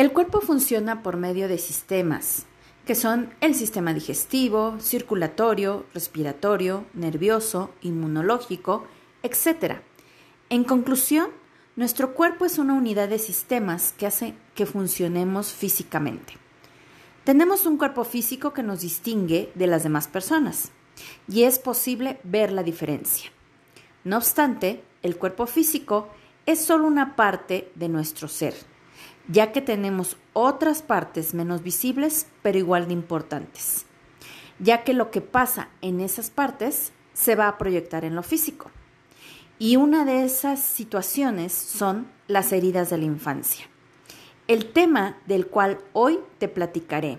El 0.00 0.14
cuerpo 0.14 0.40
funciona 0.40 1.02
por 1.02 1.18
medio 1.18 1.46
de 1.46 1.58
sistemas, 1.58 2.46
que 2.86 2.94
son 2.94 3.34
el 3.42 3.54
sistema 3.54 3.92
digestivo, 3.92 4.80
circulatorio, 4.80 5.84
respiratorio, 5.92 6.86
nervioso, 6.94 7.68
inmunológico, 7.82 8.86
etc. 9.22 9.80
En 10.48 10.64
conclusión, 10.64 11.28
nuestro 11.76 12.14
cuerpo 12.14 12.46
es 12.46 12.56
una 12.56 12.72
unidad 12.72 13.10
de 13.10 13.18
sistemas 13.18 13.92
que 13.98 14.06
hace 14.06 14.32
que 14.54 14.64
funcionemos 14.64 15.52
físicamente. 15.52 16.32
Tenemos 17.24 17.66
un 17.66 17.76
cuerpo 17.76 18.04
físico 18.04 18.54
que 18.54 18.62
nos 18.62 18.80
distingue 18.80 19.52
de 19.54 19.66
las 19.66 19.82
demás 19.82 20.08
personas 20.08 20.72
y 21.28 21.42
es 21.42 21.58
posible 21.58 22.20
ver 22.24 22.52
la 22.52 22.62
diferencia. 22.62 23.30
No 24.04 24.16
obstante, 24.16 24.82
el 25.02 25.18
cuerpo 25.18 25.46
físico 25.46 26.08
es 26.46 26.58
solo 26.64 26.86
una 26.86 27.16
parte 27.16 27.70
de 27.74 27.90
nuestro 27.90 28.28
ser, 28.28 28.54
ya 29.30 29.52
que 29.52 29.60
tenemos 29.60 30.16
otras 30.32 30.82
partes 30.82 31.34
menos 31.34 31.62
visibles 31.62 32.26
pero 32.42 32.58
igual 32.58 32.88
de 32.88 32.94
importantes, 32.94 33.86
ya 34.58 34.82
que 34.82 34.92
lo 34.92 35.10
que 35.10 35.20
pasa 35.20 35.68
en 35.80 36.00
esas 36.00 36.30
partes 36.30 36.92
se 37.12 37.36
va 37.36 37.48
a 37.48 37.58
proyectar 37.58 38.04
en 38.04 38.14
lo 38.14 38.22
físico. 38.22 38.70
Y 39.58 39.76
una 39.76 40.04
de 40.04 40.24
esas 40.24 40.60
situaciones 40.60 41.52
son 41.52 42.08
las 42.28 42.52
heridas 42.52 42.90
de 42.90 42.98
la 42.98 43.04
infancia. 43.04 43.66
El 44.48 44.72
tema 44.72 45.18
del 45.26 45.46
cual 45.46 45.78
hoy 45.92 46.18
te 46.38 46.48
platicaré 46.48 47.18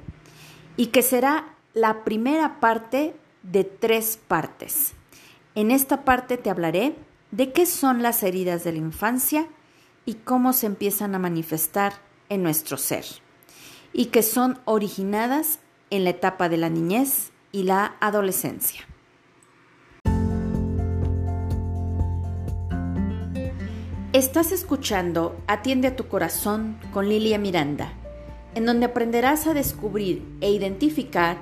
y 0.76 0.88
que 0.88 1.04
será 1.04 1.54
la 1.74 2.04
primera 2.04 2.60
parte 2.60 3.16
de 3.44 3.64
tres 3.64 4.20
partes. 4.28 4.94
En 5.56 5.72
esta 5.72 6.04
parte 6.04 6.38
te 6.38 6.50
hablaré 6.50 6.96
de 7.30 7.54
qué 7.54 7.66
son 7.66 8.02
las 8.02 8.24
heridas 8.24 8.64
de 8.64 8.74
la 8.74 8.80
infancia 8.80 9.48
y 10.12 10.16
cómo 10.16 10.52
se 10.52 10.66
empiezan 10.66 11.16
a 11.16 11.20
manifestar 11.20 11.94
en 12.28 12.44
nuestro 12.44 12.76
ser, 12.76 13.06
y 13.94 14.08
que 14.08 14.24
son 14.24 14.60
originadas 14.66 15.60
en 15.90 16.04
la 16.04 16.10
etapa 16.10 16.50
de 16.50 16.58
la 16.58 16.70
niñez 16.70 17.32
y 17.54 17.64
la 17.64 17.96
adolescencia. 18.02 18.82
Estás 24.12 24.52
escuchando 24.52 25.42
Atiende 25.48 25.88
a 25.88 25.96
tu 25.96 26.10
corazón 26.10 26.78
con 26.92 27.08
Lilia 27.08 27.38
Miranda, 27.38 27.94
en 28.54 28.66
donde 28.66 28.88
aprenderás 28.88 29.48
a 29.48 29.54
descubrir 29.54 30.28
e 30.42 30.52
identificar 30.52 31.38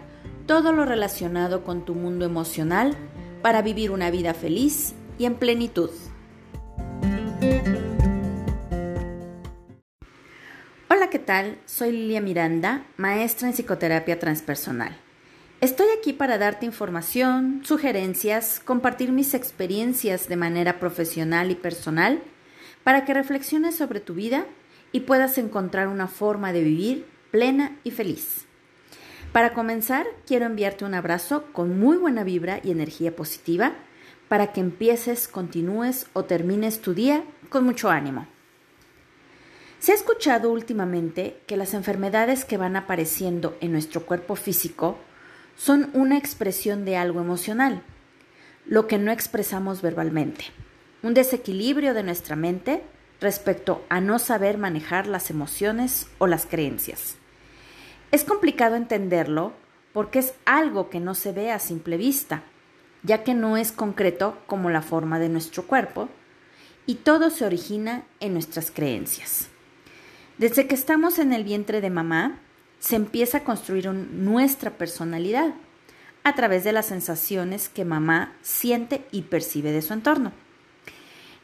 todo 0.45 0.73
lo 0.73 0.85
relacionado 0.85 1.63
con 1.63 1.85
tu 1.85 1.95
mundo 1.95 2.23
emocional 2.23 2.95
para 3.41 3.63
vivir 3.63 3.89
una 3.89 4.11
vida 4.11 4.35
feliz 4.35 4.93
y 5.17 5.25
en 5.25 5.33
plenitud. 5.33 5.89
¿Qué 11.09 11.17
tal? 11.17 11.57
Soy 11.65 11.91
Lilia 11.91 12.21
Miranda, 12.21 12.85
maestra 12.97 13.47
en 13.47 13.55
psicoterapia 13.55 14.19
transpersonal. 14.19 14.95
Estoy 15.59 15.87
aquí 15.97 16.13
para 16.13 16.37
darte 16.37 16.67
información, 16.67 17.61
sugerencias, 17.63 18.61
compartir 18.63 19.11
mis 19.11 19.33
experiencias 19.33 20.29
de 20.29 20.35
manera 20.35 20.79
profesional 20.79 21.49
y 21.49 21.55
personal 21.55 22.21
para 22.83 23.05
que 23.05 23.15
reflexiones 23.15 23.75
sobre 23.75 24.01
tu 24.01 24.13
vida 24.13 24.45
y 24.91 25.01
puedas 25.01 25.39
encontrar 25.39 25.87
una 25.87 26.07
forma 26.07 26.53
de 26.53 26.63
vivir 26.63 27.07
plena 27.31 27.75
y 27.83 27.89
feliz. 27.89 28.45
Para 29.31 29.53
comenzar, 29.53 30.05
quiero 30.27 30.45
enviarte 30.45 30.85
un 30.85 30.93
abrazo 30.93 31.45
con 31.53 31.79
muy 31.79 31.97
buena 31.97 32.23
vibra 32.23 32.59
y 32.63 32.69
energía 32.69 33.15
positiva 33.15 33.73
para 34.27 34.53
que 34.53 34.61
empieces, 34.61 35.27
continúes 35.27 36.05
o 36.13 36.25
termines 36.25 36.81
tu 36.81 36.93
día 36.93 37.23
con 37.49 37.65
mucho 37.65 37.89
ánimo. 37.89 38.27
Se 39.79 39.93
ha 39.93 39.95
escuchado 39.95 40.51
últimamente 40.51 41.39
que 41.47 41.55
las 41.55 41.73
enfermedades 41.73 42.43
que 42.43 42.57
van 42.57 42.75
apareciendo 42.75 43.57
en 43.61 43.71
nuestro 43.71 44.05
cuerpo 44.05 44.35
físico 44.35 44.97
son 45.55 45.89
una 45.93 46.17
expresión 46.17 46.83
de 46.83 46.97
algo 46.97 47.21
emocional, 47.21 47.81
lo 48.65 48.87
que 48.87 48.97
no 48.97 49.11
expresamos 49.11 49.81
verbalmente, 49.81 50.45
un 51.01 51.13
desequilibrio 51.13 51.93
de 51.93 52.03
nuestra 52.03 52.35
mente 52.35 52.83
respecto 53.21 53.85
a 53.87 54.01
no 54.01 54.19
saber 54.19 54.57
manejar 54.57 55.07
las 55.07 55.29
emociones 55.29 56.07
o 56.17 56.27
las 56.27 56.45
creencias. 56.45 57.15
Es 58.11 58.25
complicado 58.25 58.75
entenderlo 58.75 59.53
porque 59.93 60.19
es 60.19 60.33
algo 60.45 60.89
que 60.89 60.99
no 60.99 61.15
se 61.15 61.31
ve 61.31 61.51
a 61.51 61.59
simple 61.59 61.95
vista, 61.95 62.43
ya 63.03 63.23
que 63.23 63.33
no 63.33 63.55
es 63.55 63.71
concreto 63.71 64.37
como 64.45 64.69
la 64.69 64.81
forma 64.81 65.19
de 65.19 65.29
nuestro 65.29 65.63
cuerpo, 65.63 66.09
y 66.85 66.95
todo 66.95 67.29
se 67.29 67.45
origina 67.45 68.03
en 68.19 68.33
nuestras 68.33 68.71
creencias. 68.71 69.47
Desde 70.39 70.67
que 70.67 70.75
estamos 70.75 71.19
en 71.19 71.33
el 71.33 71.43
vientre 71.43 71.81
de 71.81 71.89
mamá, 71.89 72.39
se 72.79 72.95
empieza 72.95 73.39
a 73.39 73.43
construir 73.43 73.91
nuestra 73.91 74.71
personalidad 74.77 75.53
a 76.23 76.33
través 76.33 76.63
de 76.63 76.71
las 76.71 76.85
sensaciones 76.85 77.67
que 77.67 77.83
mamá 77.83 78.31
siente 78.41 79.05
y 79.11 79.23
percibe 79.23 79.73
de 79.73 79.81
su 79.81 79.91
entorno. 79.91 80.31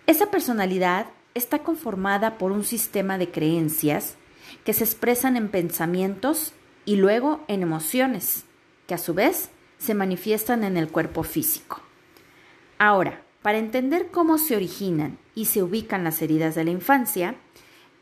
Esa 0.07 0.31
personalidad 0.31 1.07
está 1.33 1.59
conformada 1.59 2.37
por 2.37 2.53
un 2.53 2.63
sistema 2.63 3.17
de 3.17 3.29
creencias 3.29 4.15
que 4.63 4.71
se 4.71 4.85
expresan 4.85 5.35
en 5.35 5.49
pensamientos 5.49 6.53
y 6.85 6.95
luego 6.95 7.43
en 7.49 7.63
emociones, 7.63 8.45
que 8.87 8.93
a 8.93 8.97
su 8.97 9.13
vez 9.13 9.49
se 9.77 9.93
manifiestan 9.93 10.63
en 10.63 10.77
el 10.77 10.87
cuerpo 10.87 11.23
físico. 11.23 11.81
Ahora, 12.77 13.21
para 13.41 13.57
entender 13.57 14.07
cómo 14.07 14.37
se 14.37 14.55
originan 14.55 15.17
y 15.35 15.45
se 15.45 15.61
ubican 15.63 16.05
las 16.05 16.21
heridas 16.21 16.55
de 16.55 16.63
la 16.63 16.71
infancia, 16.71 17.35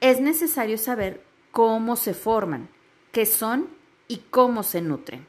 es 0.03 0.19
necesario 0.19 0.77
saber 0.77 1.23
cómo 1.51 1.95
se 1.95 2.13
forman, 2.13 2.67
qué 3.13 3.25
son 3.25 3.69
y 4.09 4.17
cómo 4.17 4.63
se 4.63 4.81
nutren. 4.81 5.25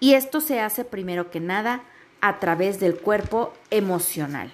Y 0.00 0.12
esto 0.12 0.42
se 0.42 0.60
hace 0.60 0.84
primero 0.84 1.30
que 1.30 1.40
nada 1.40 1.82
a 2.20 2.38
través 2.38 2.78
del 2.78 2.98
cuerpo 2.98 3.54
emocional. 3.70 4.52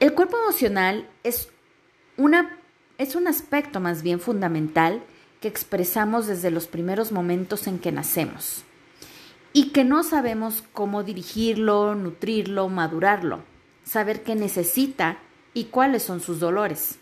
El 0.00 0.14
cuerpo 0.14 0.38
emocional 0.38 1.10
es, 1.24 1.50
una, 2.16 2.58
es 2.96 3.14
un 3.14 3.28
aspecto 3.28 3.80
más 3.80 4.02
bien 4.02 4.18
fundamental 4.18 5.02
que 5.42 5.48
expresamos 5.48 6.26
desde 6.26 6.50
los 6.50 6.68
primeros 6.68 7.12
momentos 7.12 7.66
en 7.66 7.78
que 7.78 7.92
nacemos 7.92 8.64
y 9.52 9.72
que 9.72 9.84
no 9.84 10.04
sabemos 10.04 10.64
cómo 10.72 11.02
dirigirlo, 11.02 11.94
nutrirlo, 11.94 12.70
madurarlo, 12.70 13.40
saber 13.84 14.22
qué 14.22 14.36
necesita 14.36 15.18
y 15.52 15.64
cuáles 15.64 16.02
son 16.02 16.20
sus 16.20 16.40
dolores. 16.40 16.98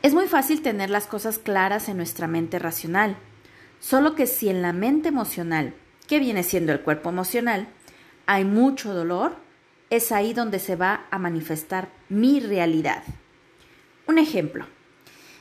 Es 0.00 0.14
muy 0.14 0.28
fácil 0.28 0.62
tener 0.62 0.90
las 0.90 1.08
cosas 1.08 1.38
claras 1.38 1.88
en 1.88 1.96
nuestra 1.96 2.28
mente 2.28 2.60
racional, 2.60 3.16
solo 3.80 4.14
que 4.14 4.28
si 4.28 4.48
en 4.48 4.62
la 4.62 4.72
mente 4.72 5.08
emocional, 5.08 5.74
que 6.06 6.20
viene 6.20 6.44
siendo 6.44 6.72
el 6.72 6.82
cuerpo 6.82 7.08
emocional, 7.08 7.66
hay 8.26 8.44
mucho 8.44 8.94
dolor, 8.94 9.34
es 9.90 10.12
ahí 10.12 10.34
donde 10.34 10.60
se 10.60 10.76
va 10.76 11.06
a 11.10 11.18
manifestar 11.18 11.88
mi 12.08 12.38
realidad. 12.38 13.02
Un 14.06 14.18
ejemplo. 14.18 14.66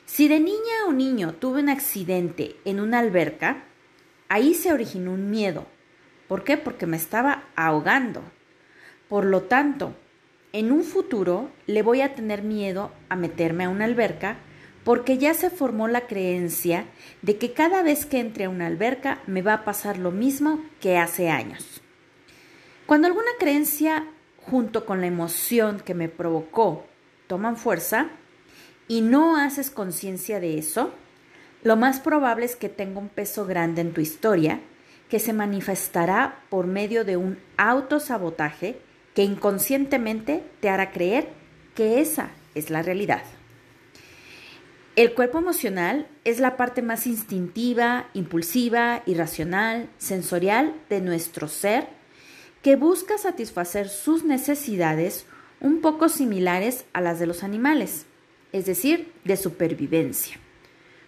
Si 0.07 0.27
de 0.27 0.39
niña 0.39 0.87
o 0.87 0.91
niño 0.91 1.33
tuve 1.33 1.61
un 1.61 1.69
accidente 1.69 2.55
en 2.65 2.79
una 2.79 2.99
alberca, 2.99 3.63
ahí 4.27 4.55
se 4.55 4.73
originó 4.73 5.11
un 5.11 5.29
miedo. 5.29 5.67
¿Por 6.27 6.43
qué? 6.43 6.57
Porque 6.57 6.87
me 6.87 6.97
estaba 6.97 7.43
ahogando. 7.55 8.23
Por 9.07 9.25
lo 9.25 9.43
tanto, 9.43 9.93
en 10.51 10.71
un 10.71 10.83
futuro 10.83 11.51
le 11.67 11.83
voy 11.83 12.01
a 12.01 12.15
tener 12.15 12.41
miedo 12.41 12.91
a 13.09 13.15
meterme 13.15 13.65
a 13.65 13.69
una 13.69 13.85
alberca 13.85 14.37
porque 14.87 15.17
ya 15.17 15.33
se 15.33 15.49
formó 15.49 15.89
la 15.89 16.07
creencia 16.07 16.85
de 17.21 17.37
que 17.37 17.51
cada 17.51 17.83
vez 17.83 18.05
que 18.05 18.21
entre 18.21 18.45
a 18.45 18.49
una 18.49 18.67
alberca 18.67 19.19
me 19.27 19.41
va 19.41 19.51
a 19.51 19.65
pasar 19.65 19.97
lo 19.97 20.11
mismo 20.11 20.63
que 20.79 20.97
hace 20.97 21.29
años. 21.29 21.81
Cuando 22.85 23.09
alguna 23.09 23.31
creencia 23.37 24.07
junto 24.37 24.85
con 24.85 25.01
la 25.01 25.07
emoción 25.07 25.81
que 25.81 25.93
me 25.93 26.07
provocó 26.07 26.85
toman 27.27 27.57
fuerza 27.57 28.07
y 28.87 29.01
no 29.01 29.35
haces 29.35 29.71
conciencia 29.71 30.39
de 30.39 30.57
eso, 30.57 30.93
lo 31.63 31.75
más 31.75 31.99
probable 31.99 32.45
es 32.45 32.55
que 32.55 32.69
tenga 32.69 33.01
un 33.01 33.09
peso 33.09 33.45
grande 33.45 33.81
en 33.81 33.91
tu 33.91 33.99
historia 33.99 34.61
que 35.09 35.19
se 35.19 35.33
manifestará 35.33 36.39
por 36.49 36.65
medio 36.65 37.03
de 37.03 37.17
un 37.17 37.39
autosabotaje 37.57 38.79
que 39.13 39.23
inconscientemente 39.23 40.45
te 40.61 40.69
hará 40.69 40.93
creer 40.93 41.27
que 41.75 41.99
esa 41.99 42.29
es 42.55 42.69
la 42.69 42.83
realidad. 42.83 43.23
El 44.97 45.13
cuerpo 45.13 45.37
emocional 45.37 46.07
es 46.23 46.39
la 46.39 46.57
parte 46.57 46.81
más 46.81 47.05
instintiva, 47.05 48.07
impulsiva, 48.15 49.03
irracional, 49.05 49.89
sensorial 49.99 50.73
de 50.89 51.01
nuestro 51.01 51.47
ser 51.47 51.87
que 52.63 52.77
busca 52.77 53.19
satisfacer 53.19 53.89
sus 53.89 54.23
necesidades 54.23 55.27
un 55.59 55.81
poco 55.81 56.09
similares 56.09 56.85
a 56.93 57.01
las 57.01 57.19
de 57.19 57.27
los 57.27 57.43
animales, 57.43 58.07
es 58.53 58.65
decir, 58.65 59.13
de 59.23 59.37
supervivencia. 59.37 60.37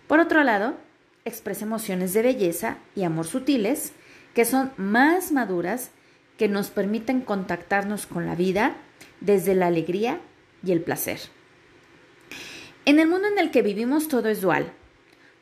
Por 0.05 0.19
otro 0.19 0.43
lado, 0.43 0.77
expresa 1.25 1.65
emociones 1.65 2.13
de 2.13 2.21
belleza 2.21 2.77
y 2.95 3.05
amor 3.05 3.25
sutiles 3.25 3.93
que 4.35 4.45
son 4.45 4.71
más 4.77 5.31
maduras 5.31 5.89
que 6.37 6.47
nos 6.47 6.69
permiten 6.69 7.21
contactarnos 7.21 8.05
con 8.05 8.27
la 8.27 8.35
vida 8.35 8.75
desde 9.19 9.55
la 9.55 9.65
alegría 9.65 10.21
y 10.63 10.73
el 10.73 10.81
placer. 10.81 11.38
En 12.85 12.99
el 12.99 13.07
mundo 13.07 13.27
en 13.27 13.37
el 13.37 13.51
que 13.51 13.61
vivimos 13.61 14.07
todo 14.07 14.29
es 14.29 14.41
dual. 14.41 14.73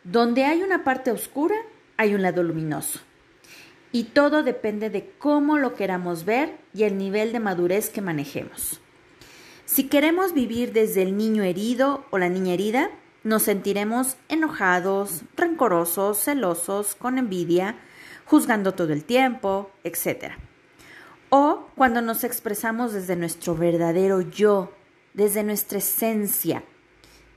Donde 0.04 0.46
hay 0.46 0.64
una 0.64 0.84
parte 0.84 1.12
oscura, 1.12 1.56
hay 1.98 2.14
un 2.14 2.22
lado 2.22 2.44
luminoso. 2.44 3.00
Y 3.92 4.06
todo 4.06 4.44
depende 4.44 4.90
de 4.90 5.12
cómo 5.18 5.58
lo 5.58 5.74
queramos 5.74 6.26
ver 6.26 6.58
y 6.74 6.84
el 6.84 6.98
nivel 6.98 7.32
de 7.32 7.40
madurez 7.40 7.90
que 7.90 8.02
manejemos. 8.02 8.82
Si 9.66 9.86
queremos 9.86 10.34
vivir 10.34 10.72
desde 10.72 11.02
el 11.02 11.18
niño 11.18 11.44
herido 11.44 12.06
o 12.12 12.18
la 12.18 12.30
niña 12.30 12.54
herida, 12.54 12.90
nos 13.24 13.44
sentiremos 13.44 14.16
enojados, 14.30 15.24
rencorosos, 15.36 16.20
celosos, 16.20 16.96
con 16.96 17.18
envidia, 17.18 17.76
juzgando 18.26 18.74
todo 18.74 18.94
el 18.94 19.04
tiempo, 19.04 19.72
etc. 19.84 20.34
O 21.30 21.68
cuando 21.76 22.02
nos 22.02 22.24
expresamos 22.24 22.94
desde 22.94 23.16
nuestro 23.18 23.56
verdadero 23.56 24.22
yo, 24.22 24.72
desde 25.14 25.44
nuestra 25.44 25.80
esencia. 25.80 26.64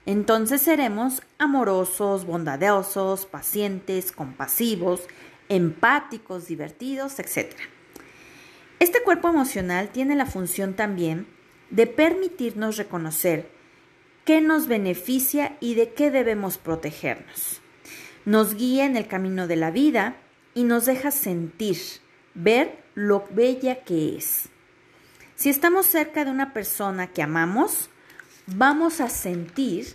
Entonces 0.07 0.63
seremos 0.63 1.23
amorosos, 1.39 2.25
bondadosos, 2.25 3.27
pacientes, 3.27 4.13
compasivos, 4.13 5.03
empáticos, 5.49 6.47
divertidos, 6.47 7.19
etc. 7.19 7.55
Este 8.79 9.03
cuerpo 9.03 9.29
emocional 9.29 9.91
tiene 9.91 10.15
la 10.15 10.27
función 10.27 10.75
también 10.75 11.27
de 11.71 11.87
permitirnos 11.87 12.77
reconocer 12.77 13.51
qué 14.25 14.41
nos 14.41 14.67
beneficia 14.69 15.57
y 15.61 15.75
de 15.75 15.93
qué 15.93 16.11
debemos 16.11 16.59
protegernos. 16.59 17.61
Nos 18.25 18.55
guía 18.55 18.87
en 18.87 18.97
el 18.97 19.07
camino 19.07 19.47
de 19.47 19.57
la 19.57 19.71
vida 19.71 20.17
y 20.55 20.65
nos 20.65 20.87
deja 20.87 21.11
sentir, 21.11 21.79
ver 22.35 22.83
lo 22.95 23.27
bella 23.31 23.85
que 23.85 24.17
es. 24.17 24.49
Si 25.37 25.49
estamos 25.49 25.87
cerca 25.87 26.25
de 26.25 26.31
una 26.31 26.53
persona 26.53 27.07
que 27.09 27.23
amamos, 27.23 27.91
vamos 28.47 29.01
a 29.01 29.09
sentir 29.09 29.87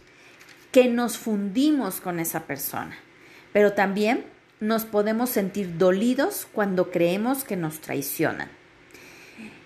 que 0.72 0.88
nos 0.88 1.18
fundimos 1.18 2.02
con 2.02 2.20
esa 2.20 2.42
persona, 2.42 2.98
pero 3.54 3.74
también 3.74 4.26
nos 4.60 4.86
podemos 4.86 5.30
sentir 5.30 5.78
dolidos 5.78 6.48
cuando 6.52 6.92
creemos 6.92 7.44
que 7.44 7.56
nos 7.56 7.80
traicionan. 7.80 8.50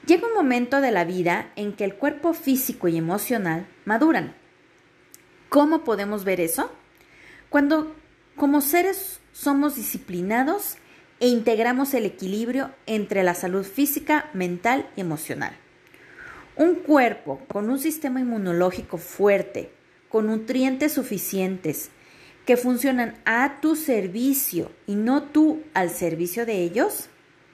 Llega 0.05 0.27
un 0.27 0.33
momento 0.33 0.81
de 0.81 0.91
la 0.91 1.05
vida 1.05 1.51
en 1.55 1.73
que 1.73 1.83
el 1.83 1.95
cuerpo 1.95 2.33
físico 2.33 2.87
y 2.87 2.97
emocional 2.97 3.67
maduran. 3.85 4.35
¿Cómo 5.49 5.83
podemos 5.83 6.23
ver 6.23 6.39
eso? 6.39 6.71
Cuando 7.49 7.95
como 8.35 8.61
seres 8.61 9.19
somos 9.33 9.75
disciplinados 9.75 10.77
e 11.19 11.27
integramos 11.27 11.93
el 11.93 12.05
equilibrio 12.05 12.71
entre 12.85 13.23
la 13.23 13.33
salud 13.33 13.65
física, 13.65 14.29
mental 14.33 14.89
y 14.95 15.01
emocional. 15.01 15.55
Un 16.59 16.75
cuerpo 16.75 17.39
con 17.47 17.69
un 17.69 17.79
sistema 17.79 18.19
inmunológico 18.19 18.97
fuerte, 18.97 19.71
con 20.09 20.27
nutrientes 20.27 20.91
suficientes, 20.91 21.89
que 22.45 22.57
funcionan 22.57 23.15
a 23.23 23.61
tu 23.61 23.77
servicio 23.77 24.69
y 24.85 24.95
no 24.95 25.23
tú 25.23 25.63
al 25.73 25.89
servicio 25.89 26.45
de 26.45 26.61
ellos, 26.61 27.07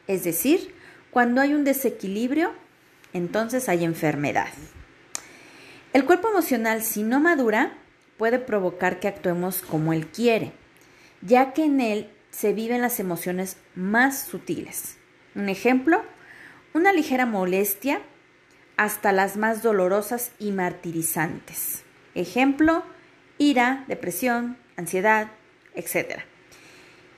es 0.07 0.23
decir, 0.23 0.73
cuando 1.11 1.39
hay 1.39 1.53
un 1.53 1.63
desequilibrio, 1.63 2.51
entonces 3.13 3.69
hay 3.69 3.83
enfermedad. 3.83 4.49
El 5.93 6.03
cuerpo 6.05 6.29
emocional, 6.29 6.81
si 6.81 7.03
no 7.03 7.19
madura, 7.19 7.77
puede 8.17 8.39
provocar 8.39 8.99
que 8.99 9.07
actuemos 9.07 9.61
como 9.61 9.93
él 9.93 10.07
quiere, 10.07 10.51
ya 11.21 11.53
que 11.53 11.65
en 11.65 11.79
él 11.79 12.09
se 12.31 12.53
viven 12.53 12.81
las 12.81 12.99
emociones 12.99 13.57
más 13.75 14.23
sutiles. 14.23 14.97
Un 15.35 15.47
ejemplo, 15.47 16.01
una 16.73 16.91
ligera 16.91 17.27
molestia 17.27 18.01
hasta 18.77 19.11
las 19.11 19.37
más 19.37 19.63
dolorosas 19.63 20.31
y 20.39 20.51
martirizantes. 20.51 21.83
Ejemplo, 22.13 22.83
ira, 23.37 23.85
depresión, 23.87 24.57
ansiedad, 24.77 25.31
etc. 25.73 26.21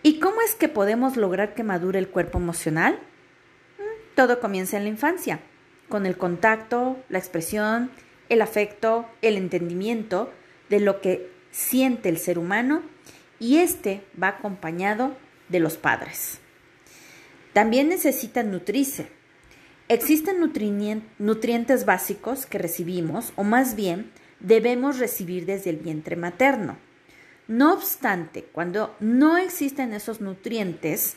¿Y 0.04 0.20
cómo 0.20 0.42
es 0.42 0.56
que 0.56 0.70
podemos 0.70 1.18
lograr 1.18 1.54
que 1.54 1.64
madure 1.64 2.00
el 2.00 2.10
cuerpo 2.10 2.38
emocional? 2.38 3.00
Mm, 3.78 4.16
todo 4.16 4.40
comienza 4.40 4.78
en 4.78 4.84
la 4.84 4.90
infancia, 4.90 5.40
con 5.90 6.06
el 6.06 6.18
contacto, 6.18 6.98
la 7.10 7.20
expresión, 7.20 7.92
el 8.30 8.42
afecto, 8.42 9.06
el 9.22 9.38
entendimiento 9.38 10.32
de 10.70 10.80
lo 10.80 11.02
que 11.02 11.30
siente 11.52 12.10
el 12.10 12.18
ser 12.18 12.38
humano 12.38 12.84
y 13.40 13.58
este 13.58 14.04
va 14.22 14.30
acompañado 14.30 15.16
de 15.50 15.60
los 15.60 15.78
padres. 15.78 16.40
También 17.54 17.90
necesitan 17.90 18.52
nutrirse. 18.52 19.10
Existen 19.90 20.42
nutrientes 21.18 21.86
básicos 21.86 22.46
que 22.46 22.58
recibimos, 22.58 23.32
o 23.38 23.44
más 23.44 23.76
bien 23.76 24.12
debemos 24.42 25.00
recibir 25.00 25.46
desde 25.46 25.70
el 25.70 25.78
vientre 25.78 26.18
materno. 26.18 26.78
No 27.48 27.74
obstante, 27.74 28.44
cuando 28.44 28.94
no 29.00 29.38
existen 29.38 29.94
esos 29.94 30.20
nutrientes, 30.20 31.16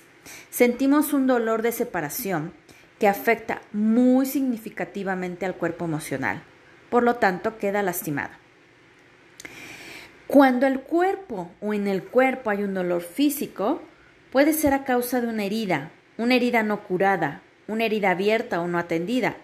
sentimos 0.51 1.13
un 1.13 1.27
dolor 1.27 1.63
de 1.63 1.73
separación 1.73 2.53
que 3.01 3.09
afecta 3.09 3.61
muy 3.73 4.27
significativamente 4.27 5.47
al 5.47 5.57
cuerpo 5.57 5.87
emocional. 5.87 6.45
Por 6.91 7.03
lo 7.03 7.17
tanto, 7.17 7.59
queda 7.59 7.83
lastimado. 7.83 8.31
Cuando 10.29 10.69
el 10.69 10.83
cuerpo 10.83 11.51
o 11.61 11.75
en 11.75 11.89
el 11.89 12.05
cuerpo 12.05 12.51
hay 12.51 12.63
un 12.63 12.75
dolor 12.75 13.03
físico, 13.03 13.83
puede 14.31 14.53
ser 14.53 14.75
a 14.75 14.85
causa 14.85 15.21
de 15.21 15.27
una 15.27 15.45
herida, 15.45 15.91
una 16.19 16.37
herida 16.37 16.63
no 16.63 16.85
curada, 16.85 17.43
una 17.71 17.85
herida 17.85 18.11
abierta 18.11 18.61
o 18.61 18.69
no 18.69 18.79
atendida, 18.79 19.37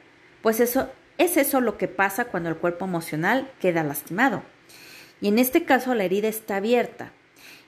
pues 0.43 0.61
eso 0.61 0.91
es 1.19 1.37
eso 1.37 1.61
lo 1.61 1.79
que 1.79 1.89
pasa 1.89 2.27
cuando 2.27 2.49
el 2.49 2.57
cuerpo 2.57 2.85
emocional 2.85 3.51
queda 3.61 3.83
lastimado. 3.83 4.43
Y 5.21 5.29
en 5.29 5.39
este 5.39 5.65
caso 5.65 5.95
la 5.95 6.05
herida 6.05 6.29
está 6.29 6.57
abierta. 6.57 7.13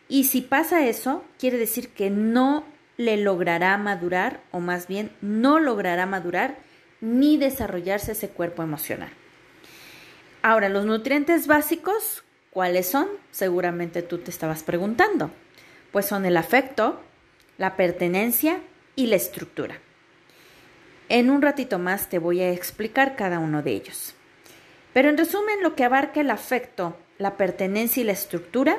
Y 0.09 0.25
si 0.25 0.43
pasa 0.43 0.87
eso, 0.87 1.25
quiere 1.39 1.59
decir 1.59 1.91
que 1.91 2.11
no 2.11 2.65
le 2.97 3.17
logrará 3.17 3.77
madurar, 3.79 4.41
o 4.51 4.61
más 4.61 4.89
bien 4.89 5.13
no 5.21 5.61
logrará 5.61 6.07
madurar 6.07 6.59
ni 7.01 7.37
desarrollarse 7.37 8.13
ese 8.13 8.29
cuerpo 8.29 8.63
emocional. 8.63 9.11
Ahora, 10.43 10.69
los 10.69 10.85
nutrientes 10.85 11.47
básicos 11.47 12.25
¿Cuáles 12.51 12.89
son? 12.89 13.09
Seguramente 13.31 14.03
tú 14.03 14.19
te 14.19 14.31
estabas 14.31 14.63
preguntando. 14.65 15.31
Pues 15.93 16.07
son 16.07 16.25
el 16.25 16.37
afecto, 16.37 17.01
la 17.57 17.77
pertenencia 17.77 18.61
y 18.97 19.07
la 19.07 19.17
estructura. 19.17 19.79
En 21.09 21.31
un 21.31 21.41
ratito 21.41 21.79
más 21.79 22.09
te 22.09 22.19
voy 22.19 22.41
a 22.41 22.51
explicar 22.51 23.17
cada 23.17 23.39
uno 23.39 23.63
de 23.63 23.73
ellos. 23.73 24.15
Pero 24.93 25.09
en 25.09 25.17
resumen, 25.17 25.63
lo 25.63 25.75
que 25.75 25.85
abarca 25.85 26.21
el 26.21 26.31
afecto, 26.31 26.97
la 27.19 27.37
pertenencia 27.37 28.01
y 28.01 28.05
la 28.05 28.13
estructura 28.13 28.79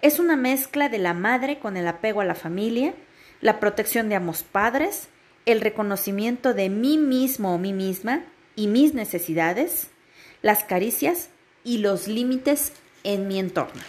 es 0.00 0.18
una 0.18 0.36
mezcla 0.36 0.88
de 0.88 0.98
la 0.98 1.14
madre 1.14 1.58
con 1.58 1.76
el 1.76 1.86
apego 1.86 2.20
a 2.20 2.24
la 2.24 2.34
familia, 2.34 2.94
la 3.40 3.60
protección 3.60 4.08
de 4.08 4.16
ambos 4.16 4.42
padres, 4.42 5.08
el 5.46 5.60
reconocimiento 5.60 6.54
de 6.54 6.68
mí 6.68 6.98
mismo 6.98 7.54
o 7.54 7.58
mí 7.58 7.72
misma 7.72 8.24
y 8.56 8.66
mis 8.66 8.94
necesidades, 8.94 9.88
las 10.42 10.64
caricias 10.64 11.28
y 11.64 11.78
los 11.78 12.08
límites 12.08 12.72
en 13.04 13.28
mi 13.28 13.38
entorno. 13.38 13.82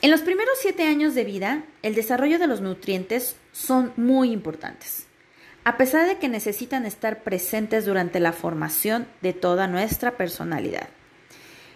En 0.00 0.10
los 0.10 0.20
primeros 0.22 0.54
siete 0.60 0.84
años 0.84 1.14
de 1.14 1.24
vida, 1.24 1.64
el 1.82 1.94
desarrollo 1.94 2.38
de 2.38 2.48
los 2.48 2.60
nutrientes 2.60 3.36
son 3.52 3.92
muy 3.96 4.32
importantes, 4.32 5.06
a 5.64 5.76
pesar 5.76 6.06
de 6.06 6.18
que 6.18 6.28
necesitan 6.28 6.86
estar 6.86 7.22
presentes 7.22 7.84
durante 7.84 8.20
la 8.20 8.32
formación 8.32 9.06
de 9.20 9.32
toda 9.32 9.68
nuestra 9.68 10.16
personalidad. 10.16 10.88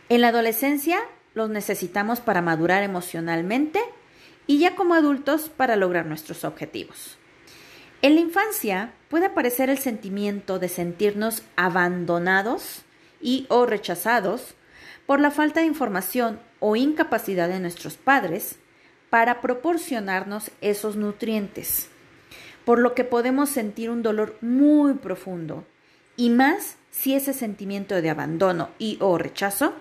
En 0.08 0.20
la 0.20 0.28
adolescencia 0.28 0.98
los 1.34 1.50
necesitamos 1.50 2.20
para 2.20 2.42
madurar 2.42 2.82
emocionalmente 2.82 3.80
y 4.46 4.58
ya 4.58 4.74
como 4.74 4.94
adultos 4.94 5.48
para 5.48 5.76
lograr 5.76 6.06
nuestros 6.06 6.44
objetivos. 6.44 7.18
En 8.02 8.14
la 8.14 8.20
infancia 8.20 8.92
puede 9.08 9.26
aparecer 9.26 9.70
el 9.70 9.78
sentimiento 9.78 10.58
de 10.58 10.68
sentirnos 10.68 11.42
abandonados 11.56 12.82
y 13.20 13.46
o 13.48 13.66
rechazados 13.66 14.54
por 15.06 15.20
la 15.20 15.30
falta 15.30 15.60
de 15.60 15.66
información 15.66 16.40
o 16.60 16.76
incapacidad 16.76 17.48
de 17.48 17.60
nuestros 17.60 17.94
padres 17.94 18.56
para 19.10 19.40
proporcionarnos 19.40 20.50
esos 20.60 20.96
nutrientes, 20.96 21.88
por 22.66 22.80
lo 22.80 22.96
que 22.96 23.04
podemos 23.04 23.48
sentir 23.48 23.90
un 23.90 24.02
dolor 24.02 24.36
muy 24.40 24.94
profundo, 24.94 25.64
y 26.16 26.30
más 26.30 26.78
si 26.90 27.14
ese 27.14 27.32
sentimiento 27.32 28.02
de 28.02 28.10
abandono 28.10 28.70
y 28.80 28.98
o 29.00 29.18
rechazo 29.18 29.72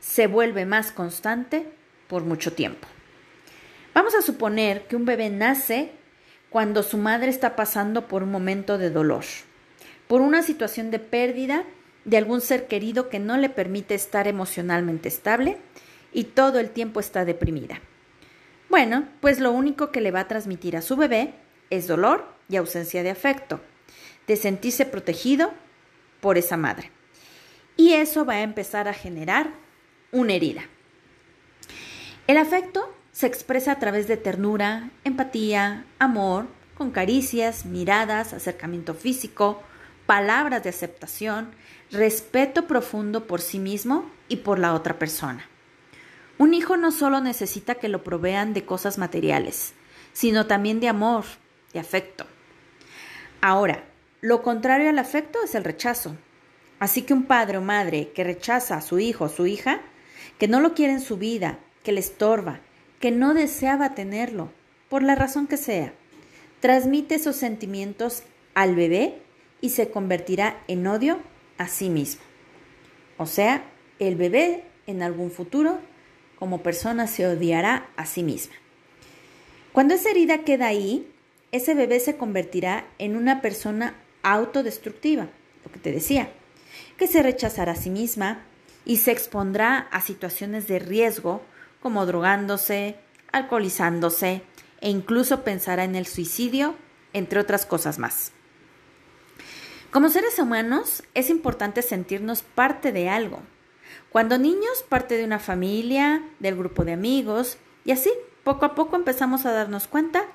se 0.00 0.26
vuelve 0.26 0.64
más 0.64 0.90
constante 0.90 1.66
por 2.08 2.24
mucho 2.24 2.54
tiempo. 2.54 2.88
Vamos 3.92 4.14
a 4.14 4.22
suponer 4.22 4.86
que 4.86 4.96
un 4.96 5.04
bebé 5.04 5.28
nace 5.28 5.92
cuando 6.48 6.82
su 6.82 6.96
madre 6.96 7.28
está 7.28 7.56
pasando 7.56 8.08
por 8.08 8.22
un 8.22 8.30
momento 8.30 8.78
de 8.78 8.88
dolor, 8.88 9.24
por 10.08 10.22
una 10.22 10.42
situación 10.42 10.90
de 10.90 10.98
pérdida 10.98 11.64
de 12.06 12.16
algún 12.16 12.40
ser 12.40 12.68
querido 12.68 13.10
que 13.10 13.18
no 13.18 13.36
le 13.36 13.50
permite 13.50 13.94
estar 13.94 14.26
emocionalmente 14.26 15.08
estable 15.08 15.58
y 16.10 16.24
todo 16.24 16.58
el 16.58 16.70
tiempo 16.70 17.00
está 17.00 17.26
deprimida. 17.26 17.82
Bueno, 18.70 19.08
pues 19.20 19.40
lo 19.40 19.52
único 19.52 19.92
que 19.92 20.00
le 20.00 20.10
va 20.10 20.20
a 20.20 20.28
transmitir 20.28 20.78
a 20.78 20.80
su 20.80 20.96
bebé 20.96 21.34
es 21.70 21.86
dolor 21.86 22.26
y 22.48 22.56
ausencia 22.56 23.02
de 23.02 23.10
afecto, 23.10 23.60
de 24.26 24.36
sentirse 24.36 24.84
protegido 24.84 25.52
por 26.20 26.36
esa 26.36 26.56
madre. 26.56 26.90
y 27.76 27.94
eso 27.94 28.26
va 28.26 28.34
a 28.34 28.42
empezar 28.42 28.88
a 28.88 28.92
generar 28.92 29.54
una 30.12 30.34
herida. 30.34 30.64
El 32.26 32.36
afecto 32.36 32.94
se 33.12 33.26
expresa 33.26 33.72
a 33.72 33.78
través 33.78 34.06
de 34.06 34.18
ternura, 34.18 34.90
empatía, 35.04 35.86
amor, 35.98 36.46
con 36.76 36.90
caricias, 36.90 37.64
miradas, 37.64 38.32
acercamiento 38.32 38.94
físico, 38.94 39.62
palabras 40.06 40.62
de 40.62 40.70
aceptación, 40.70 41.52
respeto 41.90 42.66
profundo 42.66 43.26
por 43.26 43.40
sí 43.40 43.58
mismo 43.58 44.10
y 44.28 44.36
por 44.36 44.58
la 44.58 44.74
otra 44.74 44.98
persona. 44.98 45.48
Un 46.38 46.54
hijo 46.54 46.76
no 46.76 46.90
solo 46.92 47.20
necesita 47.20 47.76
que 47.76 47.88
lo 47.88 48.02
provean 48.02 48.54
de 48.54 48.64
cosas 48.64 48.96
materiales, 48.98 49.74
sino 50.12 50.46
también 50.46 50.80
de 50.80 50.88
amor, 50.88 51.24
de 51.72 51.80
afecto. 51.80 52.26
Ahora, 53.40 53.84
lo 54.20 54.42
contrario 54.42 54.90
al 54.90 54.98
afecto 54.98 55.38
es 55.44 55.54
el 55.54 55.64
rechazo. 55.64 56.16
Así 56.78 57.02
que 57.02 57.14
un 57.14 57.24
padre 57.24 57.58
o 57.58 57.62
madre 57.62 58.10
que 58.14 58.24
rechaza 58.24 58.76
a 58.76 58.82
su 58.82 58.98
hijo 58.98 59.24
o 59.24 59.28
su 59.28 59.46
hija, 59.46 59.80
que 60.38 60.48
no 60.48 60.60
lo 60.60 60.74
quiere 60.74 60.94
en 60.94 61.00
su 61.00 61.16
vida, 61.16 61.58
que 61.82 61.92
le 61.92 62.00
estorba, 62.00 62.60
que 63.00 63.10
no 63.10 63.34
deseaba 63.34 63.94
tenerlo, 63.94 64.50
por 64.88 65.02
la 65.02 65.14
razón 65.14 65.46
que 65.46 65.56
sea, 65.56 65.92
transmite 66.60 67.14
esos 67.14 67.36
sentimientos 67.36 68.22
al 68.54 68.74
bebé 68.74 69.22
y 69.60 69.70
se 69.70 69.90
convertirá 69.90 70.62
en 70.68 70.86
odio 70.86 71.20
a 71.58 71.68
sí 71.68 71.88
mismo. 71.88 72.22
O 73.16 73.26
sea, 73.26 73.64
el 73.98 74.16
bebé 74.16 74.64
en 74.86 75.02
algún 75.02 75.30
futuro 75.30 75.78
como 76.38 76.62
persona 76.62 77.06
se 77.06 77.26
odiará 77.26 77.88
a 77.96 78.06
sí 78.06 78.22
misma. 78.22 78.54
Cuando 79.72 79.94
esa 79.94 80.10
herida 80.10 80.38
queda 80.38 80.66
ahí, 80.66 81.06
ese 81.52 81.74
bebé 81.74 82.00
se 82.00 82.16
convertirá 82.16 82.86
en 82.98 83.16
una 83.16 83.40
persona 83.40 83.94
autodestructiva, 84.22 85.28
lo 85.64 85.72
que 85.72 85.78
te 85.78 85.92
decía, 85.92 86.30
que 86.96 87.06
se 87.06 87.22
rechazará 87.22 87.72
a 87.72 87.76
sí 87.76 87.90
misma 87.90 88.44
y 88.84 88.98
se 88.98 89.12
expondrá 89.12 89.88
a 89.90 90.00
situaciones 90.00 90.68
de 90.68 90.78
riesgo 90.78 91.42
como 91.82 92.06
drogándose, 92.06 92.96
alcoholizándose 93.32 94.42
e 94.80 94.90
incluso 94.90 95.44
pensará 95.44 95.84
en 95.84 95.96
el 95.96 96.06
suicidio, 96.06 96.74
entre 97.12 97.40
otras 97.40 97.66
cosas 97.66 97.98
más. 97.98 98.32
Como 99.90 100.08
seres 100.08 100.38
humanos 100.38 101.02
es 101.14 101.30
importante 101.30 101.82
sentirnos 101.82 102.42
parte 102.42 102.92
de 102.92 103.08
algo. 103.08 103.40
Cuando 104.10 104.38
niños, 104.38 104.84
parte 104.88 105.16
de 105.16 105.24
una 105.24 105.40
familia, 105.40 106.22
del 106.38 106.56
grupo 106.56 106.84
de 106.84 106.92
amigos, 106.92 107.58
y 107.84 107.90
así, 107.90 108.10
poco 108.44 108.64
a 108.66 108.74
poco 108.74 108.96
empezamos 108.96 109.46
a 109.46 109.52
darnos 109.52 109.88
cuenta 109.88 110.26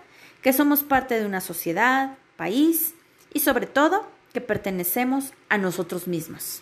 que 0.46 0.54
somos 0.54 0.84
parte 0.84 1.20
de 1.20 1.26
una 1.26 1.42
sociedad, 1.42 2.20
país 2.38 2.94
y 3.34 3.40
sobre 3.40 3.66
todo 3.66 4.08
que 4.32 4.42
pertenecemos 4.42 5.34
a 5.50 5.58
nosotros 5.58 6.08
mismos. 6.08 6.62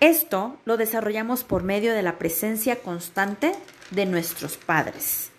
Esto 0.00 0.58
lo 0.66 0.76
desarrollamos 0.76 1.42
por 1.42 1.62
medio 1.62 1.94
de 1.94 2.02
la 2.02 2.18
presencia 2.18 2.80
constante 2.82 3.54
de 3.92 4.04
nuestros 4.04 4.58
padres. 4.58 5.30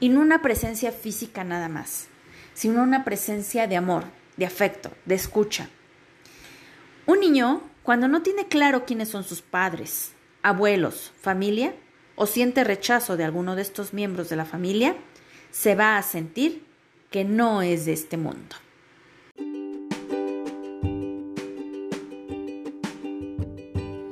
Y 0.00 0.10
no 0.10 0.20
una 0.20 0.42
presencia 0.42 0.92
física 0.92 1.44
nada 1.44 1.70
más, 1.70 2.08
sino 2.52 2.82
una 2.82 3.04
presencia 3.04 3.66
de 3.66 3.78
amor, 3.78 4.04
de 4.36 4.44
afecto, 4.44 4.90
de 5.06 5.14
escucha. 5.14 5.70
Un 7.06 7.20
niño, 7.20 7.62
cuando 7.84 8.06
no 8.06 8.20
tiene 8.20 8.48
claro 8.48 8.84
quiénes 8.84 9.08
son 9.08 9.24
sus 9.24 9.40
padres, 9.40 10.12
abuelos, 10.42 11.10
familia, 11.22 11.74
o 12.16 12.26
siente 12.26 12.64
rechazo 12.64 13.16
de 13.16 13.24
alguno 13.24 13.56
de 13.56 13.62
estos 13.62 13.94
miembros 13.94 14.28
de 14.28 14.36
la 14.36 14.44
familia, 14.44 14.94
se 15.50 15.74
va 15.74 15.96
a 15.96 16.02
sentir 16.02 16.70
que 17.12 17.24
no 17.24 17.60
es 17.60 17.84
de 17.84 17.92
este 17.92 18.16
mundo. 18.16 18.56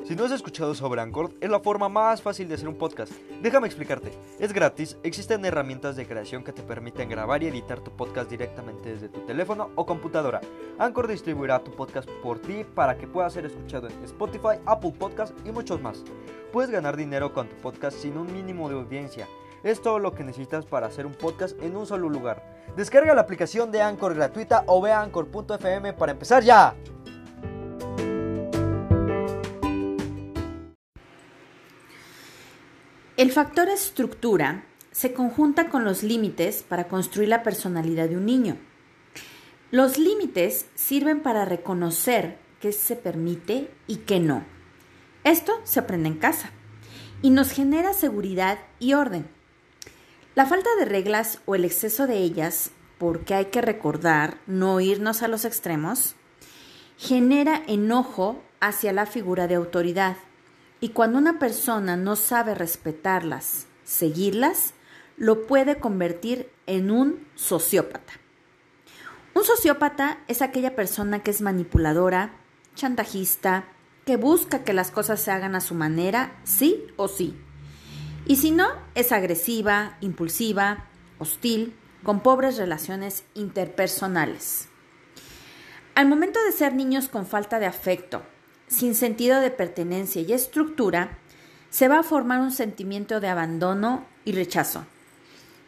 Si 0.04 0.16
no 0.16 0.24
has 0.24 0.32
escuchado 0.32 0.74
sobre 0.74 1.00
Anchor, 1.00 1.32
es 1.40 1.48
la 1.48 1.60
forma 1.60 1.88
más 1.88 2.20
fácil 2.20 2.48
de 2.48 2.56
hacer 2.56 2.68
un 2.68 2.76
podcast. 2.76 3.12
Déjame 3.42 3.68
explicarte. 3.68 4.12
Es 4.38 4.52
gratis, 4.52 4.98
existen 5.02 5.44
herramientas 5.44 5.96
de 5.96 6.06
creación 6.06 6.44
que 6.44 6.52
te 6.52 6.62
permiten 6.62 7.08
grabar 7.08 7.42
y 7.42 7.46
editar 7.46 7.80
tu 7.80 7.90
podcast 7.92 8.28
directamente 8.28 8.92
desde 8.92 9.08
tu 9.08 9.20
teléfono 9.20 9.70
o 9.76 9.86
computadora. 9.86 10.40
Anchor 10.78 11.06
distribuirá 11.06 11.60
tu 11.60 11.70
podcast 11.70 12.08
por 12.22 12.38
ti 12.40 12.64
para 12.74 12.98
que 12.98 13.06
pueda 13.06 13.30
ser 13.30 13.46
escuchado 13.46 13.88
en 13.88 14.04
Spotify, 14.04 14.60
Apple 14.66 14.92
Podcast 14.98 15.34
y 15.46 15.52
muchos 15.52 15.80
más. 15.80 16.04
Puedes 16.52 16.70
ganar 16.70 16.96
dinero 16.96 17.32
con 17.32 17.48
tu 17.48 17.56
podcast 17.56 17.96
sin 17.96 18.18
un 18.18 18.30
mínimo 18.30 18.68
de 18.68 18.74
audiencia. 18.74 19.26
Es 19.62 19.82
todo 19.82 19.98
lo 19.98 20.14
que 20.14 20.24
necesitas 20.24 20.64
para 20.64 20.86
hacer 20.86 21.06
un 21.06 21.14
podcast 21.14 21.60
en 21.62 21.76
un 21.76 21.86
solo 21.86 22.08
lugar. 22.08 22.42
Descarga 22.76 23.14
la 23.14 23.20
aplicación 23.20 23.70
de 23.70 23.82
Anchor 23.82 24.14
gratuita 24.14 24.64
o 24.66 24.80
ve 24.80 24.92
a 24.92 25.02
anchor.fm 25.02 25.92
para 25.92 26.12
empezar 26.12 26.42
ya. 26.42 26.74
El 33.16 33.32
factor 33.32 33.68
estructura 33.68 34.64
se 34.92 35.12
conjunta 35.12 35.68
con 35.68 35.84
los 35.84 36.02
límites 36.02 36.64
para 36.66 36.88
construir 36.88 37.28
la 37.28 37.42
personalidad 37.42 38.08
de 38.08 38.16
un 38.16 38.24
niño. 38.24 38.56
Los 39.70 39.98
límites 39.98 40.66
sirven 40.74 41.20
para 41.20 41.44
reconocer 41.44 42.38
qué 42.60 42.72
se 42.72 42.96
permite 42.96 43.70
y 43.86 43.96
qué 43.98 44.20
no. 44.20 44.42
Esto 45.22 45.52
se 45.64 45.80
aprende 45.80 46.08
en 46.08 46.18
casa 46.18 46.50
y 47.20 47.28
nos 47.28 47.52
genera 47.52 47.92
seguridad 47.92 48.58
y 48.78 48.94
orden. 48.94 49.39
La 50.40 50.46
falta 50.46 50.70
de 50.78 50.86
reglas 50.86 51.38
o 51.44 51.54
el 51.54 51.66
exceso 51.66 52.06
de 52.06 52.16
ellas, 52.16 52.70
porque 52.96 53.34
hay 53.34 53.44
que 53.50 53.60
recordar 53.60 54.38
no 54.46 54.80
irnos 54.80 55.22
a 55.22 55.28
los 55.28 55.44
extremos, 55.44 56.14
genera 56.96 57.62
enojo 57.66 58.42
hacia 58.58 58.94
la 58.94 59.04
figura 59.04 59.48
de 59.48 59.56
autoridad 59.56 60.16
y 60.80 60.92
cuando 60.92 61.18
una 61.18 61.38
persona 61.38 61.98
no 61.98 62.16
sabe 62.16 62.54
respetarlas, 62.54 63.66
seguirlas, 63.84 64.72
lo 65.18 65.46
puede 65.46 65.78
convertir 65.78 66.50
en 66.66 66.90
un 66.90 67.28
sociópata. 67.34 68.14
Un 69.34 69.44
sociópata 69.44 70.20
es 70.26 70.40
aquella 70.40 70.74
persona 70.74 71.22
que 71.22 71.32
es 71.32 71.42
manipuladora, 71.42 72.32
chantajista, 72.74 73.64
que 74.06 74.16
busca 74.16 74.64
que 74.64 74.72
las 74.72 74.90
cosas 74.90 75.20
se 75.20 75.32
hagan 75.32 75.54
a 75.54 75.60
su 75.60 75.74
manera, 75.74 76.32
sí 76.44 76.86
o 76.96 77.08
sí. 77.08 77.36
Y 78.30 78.36
si 78.36 78.52
no, 78.52 78.68
es 78.94 79.10
agresiva, 79.10 79.96
impulsiva, 80.00 80.84
hostil, 81.18 81.74
con 82.04 82.20
pobres 82.20 82.58
relaciones 82.58 83.24
interpersonales. 83.34 84.68
Al 85.96 86.06
momento 86.06 86.38
de 86.44 86.52
ser 86.52 86.72
niños 86.72 87.08
con 87.08 87.26
falta 87.26 87.58
de 87.58 87.66
afecto, 87.66 88.22
sin 88.68 88.94
sentido 88.94 89.40
de 89.40 89.50
pertenencia 89.50 90.22
y 90.22 90.32
estructura, 90.32 91.18
se 91.70 91.88
va 91.88 91.98
a 91.98 92.02
formar 92.04 92.38
un 92.38 92.52
sentimiento 92.52 93.18
de 93.18 93.26
abandono 93.26 94.06
y 94.24 94.30
rechazo. 94.30 94.86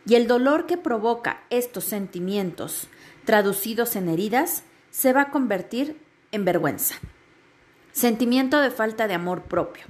Y 0.07 0.15
el 0.15 0.29
dolor 0.29 0.67
que 0.67 0.77
provoca 0.77 1.43
estos 1.51 1.83
sentimientos, 1.83 2.87
traducidos 3.25 3.97
en 3.97 4.09
heridas, 4.09 4.63
se 4.93 5.13
va 5.13 5.23
a 5.23 5.31
convertir 5.31 6.01
en 6.31 6.45
vergüenza. 6.45 6.95
Sentimiento 7.91 8.61
de 8.61 8.71
falta 8.71 9.09
de 9.09 9.15
amor 9.15 9.43
propio. 9.43 9.85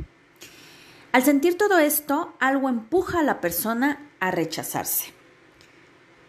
Al 1.12 1.22
sentir 1.22 1.58
todo 1.58 1.78
esto, 1.78 2.34
algo 2.40 2.70
empuja 2.70 3.20
a 3.20 3.22
la 3.22 3.42
persona 3.42 4.10
a 4.18 4.30
rechazarse. 4.30 5.12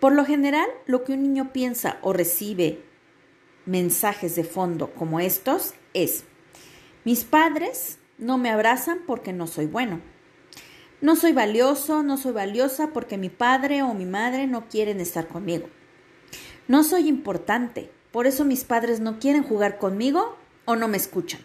Por 0.01 0.11
lo 0.11 0.25
general, 0.25 0.67
lo 0.85 1.05
que 1.05 1.13
un 1.13 1.23
niño 1.23 1.53
piensa 1.53 1.99
o 2.01 2.11
recibe 2.11 2.83
mensajes 3.65 4.35
de 4.35 4.43
fondo 4.43 4.93
como 4.93 5.21
estos 5.21 5.73
es, 5.93 6.25
mis 7.05 7.23
padres 7.23 7.97
no 8.17 8.37
me 8.37 8.49
abrazan 8.49 8.99
porque 9.07 9.31
no 9.31 9.47
soy 9.47 9.67
bueno. 9.67 10.01
No 10.99 11.15
soy 11.15 11.31
valioso, 11.31 12.03
no 12.03 12.17
soy 12.17 12.33
valiosa 12.33 12.89
porque 12.91 13.17
mi 13.17 13.29
padre 13.29 13.83
o 13.83 13.93
mi 13.93 14.05
madre 14.05 14.47
no 14.47 14.67
quieren 14.67 14.99
estar 14.99 15.29
conmigo. 15.29 15.69
No 16.67 16.83
soy 16.83 17.07
importante, 17.07 17.89
por 18.11 18.27
eso 18.27 18.43
mis 18.43 18.65
padres 18.65 18.99
no 18.99 19.17
quieren 19.19 19.43
jugar 19.43 19.77
conmigo 19.77 20.37
o 20.65 20.75
no 20.75 20.89
me 20.89 20.97
escuchan. 20.97 21.39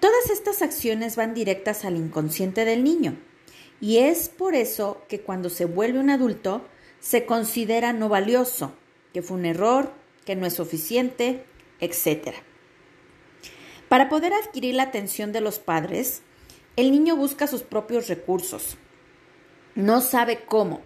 Todas 0.00 0.30
estas 0.30 0.62
acciones 0.62 1.16
van 1.16 1.34
directas 1.34 1.84
al 1.84 1.96
inconsciente 1.96 2.64
del 2.64 2.84
niño 2.84 3.16
y 3.80 3.98
es 3.98 4.28
por 4.28 4.54
eso 4.54 5.02
que 5.08 5.20
cuando 5.20 5.50
se 5.50 5.64
vuelve 5.64 5.98
un 5.98 6.10
adulto 6.10 6.64
se 7.00 7.26
considera 7.26 7.92
no 7.92 8.08
valioso, 8.08 8.72
que 9.12 9.22
fue 9.22 9.36
un 9.36 9.46
error, 9.46 9.92
que 10.24 10.36
no 10.36 10.46
es 10.46 10.54
suficiente, 10.54 11.44
etc. 11.80 12.34
Para 13.88 14.08
poder 14.08 14.32
adquirir 14.34 14.74
la 14.74 14.84
atención 14.84 15.32
de 15.32 15.40
los 15.40 15.58
padres, 15.58 16.22
el 16.76 16.92
niño 16.92 17.16
busca 17.16 17.46
sus 17.46 17.62
propios 17.62 18.08
recursos. 18.08 18.76
No 19.74 20.00
sabe 20.00 20.44
cómo. 20.44 20.82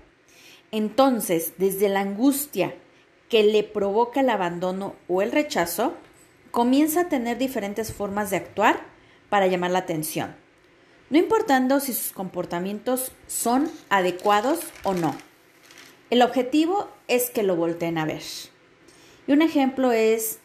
Entonces, 0.71 1.55
desde 1.59 1.89
la 1.91 2.01
angustia 2.01 2.75
que 3.29 3.43
le 3.43 3.63
provoca 3.63 4.21
el 4.21 4.31
abandono 4.31 4.95
o 5.09 5.21
el 5.21 5.33
rechazo, 5.33 5.95
comienza 6.51 7.03
a 7.03 7.09
tener 7.09 7.37
diferentes 7.39 7.93
formas 7.93 8.31
de 8.31 8.37
actuar 8.37 8.92
para 9.33 9.47
llamar 9.47 9.71
la 9.71 9.79
atención, 9.79 10.37
no 11.09 11.17
importando 11.17 11.81
si 11.81 11.95
sus 11.95 12.13
comportamientos 12.13 13.13
son 13.27 13.71
adecuados 13.89 14.61
o 14.83 14.93
no. 14.93 15.17
El 16.11 16.21
objetivo 16.21 16.91
es 17.09 17.31
que 17.31 17.43
lo 17.43 17.57
volteen 17.57 17.97
a 17.97 18.05
ver. 18.05 18.21
Y 19.27 19.33
un 19.33 19.41
ejemplo 19.41 19.91
es 19.91 20.39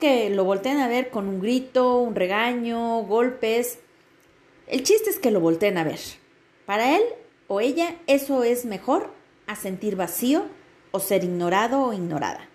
que 0.00 0.30
lo 0.30 0.44
volteen 0.44 0.78
a 0.78 0.88
ver 0.88 1.10
con 1.10 1.28
un 1.28 1.42
grito, 1.42 1.98
un 1.98 2.14
regaño, 2.14 3.02
golpes. 3.02 3.80
El 4.66 4.82
chiste 4.82 5.10
es 5.10 5.18
que 5.18 5.30
lo 5.30 5.40
volteen 5.40 5.76
a 5.76 5.84
ver. 5.84 6.00
Para 6.64 6.96
él 6.96 7.02
o 7.48 7.60
ella 7.60 7.96
eso 8.06 8.44
es 8.44 8.64
mejor 8.64 9.12
a 9.46 9.56
sentir 9.56 9.94
vacío 9.94 10.46
o 10.90 11.00
ser 11.00 11.22
ignorado 11.22 11.82
o 11.82 11.92
ignorada. 11.92 12.48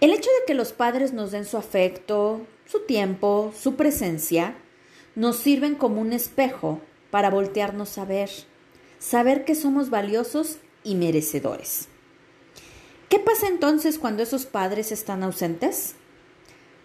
El 0.00 0.10
hecho 0.14 0.30
de 0.40 0.46
que 0.46 0.54
los 0.54 0.72
padres 0.72 1.12
nos 1.12 1.32
den 1.32 1.44
su 1.44 1.58
afecto, 1.58 2.46
su 2.66 2.80
tiempo, 2.80 3.52
su 3.58 3.76
presencia, 3.76 4.56
nos 5.14 5.36
sirven 5.36 5.74
como 5.76 6.00
un 6.00 6.12
espejo 6.12 6.80
para 7.10 7.30
voltearnos 7.30 7.96
a 7.98 8.04
ver, 8.04 8.30
saber 8.98 9.44
que 9.44 9.54
somos 9.54 9.88
valiosos 9.88 10.58
y 10.84 10.94
merecedores. 10.96 11.88
¿Qué 13.08 13.18
pasa 13.18 13.46
entonces 13.46 13.98
cuando 13.98 14.22
esos 14.22 14.46
padres 14.46 14.90
están 14.90 15.22
ausentes? 15.22 15.94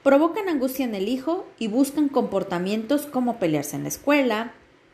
Provocan 0.04 0.50
angustia 0.50 0.86
en 0.86 0.96
el 0.96 1.08
hijo 1.08 1.48
y 1.58 1.68
buscan 1.68 2.10
comportamientos 2.10 3.06
como 3.06 3.40
pelearse 3.40 3.76
en 3.76 3.84
la 3.84 3.90
escuela, 3.90 4.54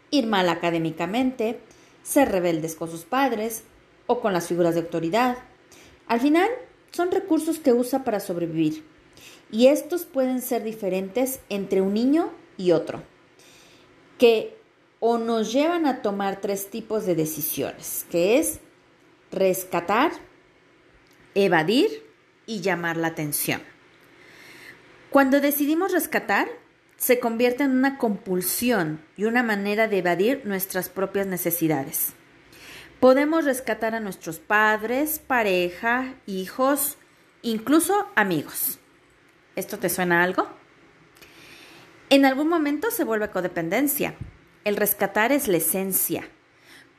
ir 0.09 0.25
mal 0.25 0.49
académicamente, 0.49 1.59
ser 2.03 2.31
rebeldes 2.31 2.75
con 2.75 2.89
sus 2.89 3.03
padres 3.03 3.63
o 4.05 4.21
con 4.21 4.31
las 4.33 4.47
figuras 4.47 4.75
de 4.75 4.81
autoridad. 4.81 5.37
Al 6.07 6.21
final, 6.21 6.49
son 6.91 7.11
recursos 7.11 7.59
que 7.59 7.73
usa 7.73 8.03
para 8.03 8.21
sobrevivir 8.21 8.83
y 9.51 9.67
estos 9.67 10.05
pueden 10.05 10.41
ser 10.41 10.63
diferentes 10.63 11.39
entre 11.49 11.81
un 11.81 11.93
niño 11.93 12.31
y 12.57 12.71
otro, 12.71 13.03
que 14.17 14.57
o 14.99 15.17
nos 15.17 15.53
llevan 15.53 15.85
a 15.85 16.01
tomar 16.01 16.41
tres 16.41 16.69
tipos 16.69 17.05
de 17.05 17.15
decisiones, 17.15 18.05
que 18.09 18.39
es 18.39 18.59
rescatar, 19.31 20.11
evadir 21.35 22.03
y 22.45 22.61
llamar 22.61 22.97
la 22.97 23.07
atención. 23.07 23.61
Cuando 25.09 25.39
decidimos 25.39 25.91
rescatar, 25.91 26.47
se 26.97 27.19
convierte 27.19 27.63
en 27.63 27.71
una 27.71 27.97
compulsión 27.97 29.01
y 29.15 29.25
una 29.25 29.43
manera 29.43 29.87
de 29.87 29.99
evadir 29.99 30.41
nuestras 30.45 30.89
propias 30.89 31.27
necesidades. 31.27 32.13
Podemos 32.99 33.45
rescatar 33.45 33.93
a 33.93 33.99
nuestros 33.99 34.39
padres, 34.39 35.19
pareja, 35.19 36.15
hijos, 36.25 36.97
incluso 37.43 38.07
amigos. 38.15 38.76
¿Esto 39.57 39.79
te 39.79 39.89
suena 39.89 40.21
algo? 40.21 40.47
En 42.11 42.25
algún 42.25 42.47
momento 42.47 42.91
se 42.91 43.03
vuelve 43.03 43.31
codependencia. 43.31 44.13
El 44.65 44.75
rescatar 44.75 45.31
es 45.31 45.47
la 45.47 45.57
esencia. 45.57 46.29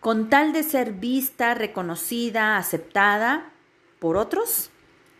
Con 0.00 0.28
tal 0.28 0.52
de 0.52 0.64
ser 0.64 0.92
vista, 0.92 1.54
reconocida, 1.54 2.56
aceptada 2.56 3.52
por 4.00 4.16
otros, 4.16 4.70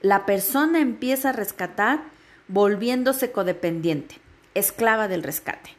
la 0.02 0.26
persona 0.26 0.80
empieza 0.80 1.28
a 1.28 1.32
rescatar 1.32 2.00
volviéndose 2.48 3.30
codependiente, 3.30 4.16
esclava 4.54 5.06
del 5.06 5.22
rescate. 5.22 5.70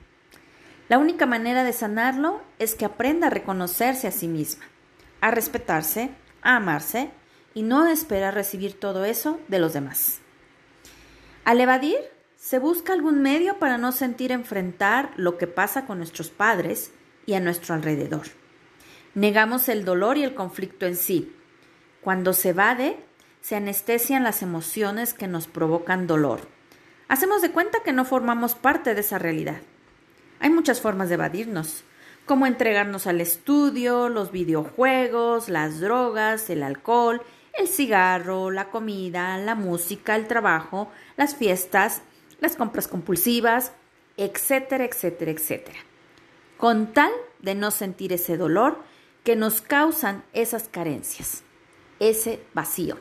La 0.88 0.98
única 0.98 1.26
manera 1.26 1.66
de 1.66 1.74
sanarlo 1.74 2.42
es 2.58 2.74
que 2.74 2.86
aprenda 2.86 3.28
a 3.28 3.32
reconocerse 3.32 4.08
a 4.08 4.12
sí 4.12 4.30
misma, 4.30 4.64
a 5.20 5.30
respetarse, 5.30 6.10
a 6.42 6.56
amarse 6.56 7.12
y 7.54 7.64
no 7.64 7.86
espera 7.86 8.32
recibir 8.32 8.80
todo 8.80 9.04
eso 9.04 9.42
de 9.50 9.60
los 9.60 9.74
demás. 9.74 10.22
Al 11.46 11.62
evadir, 11.62 11.98
se 12.36 12.60
busca 12.60 12.94
algún 12.94 13.22
medio 13.22 13.60
para 13.60 13.78
no 13.78 13.92
sentir 13.92 14.32
enfrentar 14.32 15.12
lo 15.18 15.38
que 15.38 15.48
pasa 15.48 15.86
con 15.86 15.98
nuestros 15.98 16.30
padres 16.30 16.92
y 17.26 17.34
a 17.34 17.40
nuestro 17.40 17.76
alrededor. 17.76 18.28
Negamos 19.14 19.68
el 19.70 19.84
dolor 19.86 20.18
y 20.18 20.24
el 20.24 20.36
conflicto 20.36 20.86
en 20.86 20.96
sí. 20.96 21.36
Cuando 22.02 22.34
se 22.34 22.50
evade, 22.50 22.98
se 23.42 23.56
anestesian 23.56 24.24
las 24.24 24.42
emociones 24.42 25.14
que 25.14 25.28
nos 25.28 25.48
provocan 25.48 26.08
dolor. 26.08 26.48
Hacemos 27.08 27.42
de 27.42 27.52
cuenta 27.52 27.80
que 27.84 27.92
no 27.92 28.06
formamos 28.06 28.56
parte 28.56 28.94
de 28.94 29.02
esa 29.02 29.18
realidad. 29.18 29.62
Hay 30.40 30.50
muchas 30.50 30.80
formas 30.80 31.10
de 31.10 31.16
evadirnos, 31.16 31.84
como 32.26 32.46
entregarnos 32.46 33.08
al 33.08 33.20
estudio, 33.22 34.08
los 34.08 34.32
videojuegos, 34.32 35.50
las 35.50 35.80
drogas, 35.80 36.50
el 36.50 36.64
alcohol, 36.64 37.22
el 37.60 37.68
cigarro, 37.68 38.52
la 38.52 38.70
comida, 38.70 39.38
la 39.38 39.54
música, 39.54 40.16
el 40.16 40.28
trabajo, 40.28 40.90
las 41.18 41.36
fiestas, 41.36 42.02
las 42.40 42.56
compras 42.56 42.88
compulsivas, 42.88 43.74
etcétera, 44.18 44.86
etcétera, 44.86 45.32
etcétera. 45.32 45.80
Con 46.58 46.94
tal 46.94 47.12
de 47.40 47.56
no 47.56 47.72
sentir 47.72 48.14
ese 48.14 48.38
dolor 48.38 48.80
que 49.24 49.36
nos 49.36 49.62
causan 49.62 50.24
esas 50.34 50.70
carencias, 50.70 51.44
ese 52.00 52.42
vacío. 52.54 52.98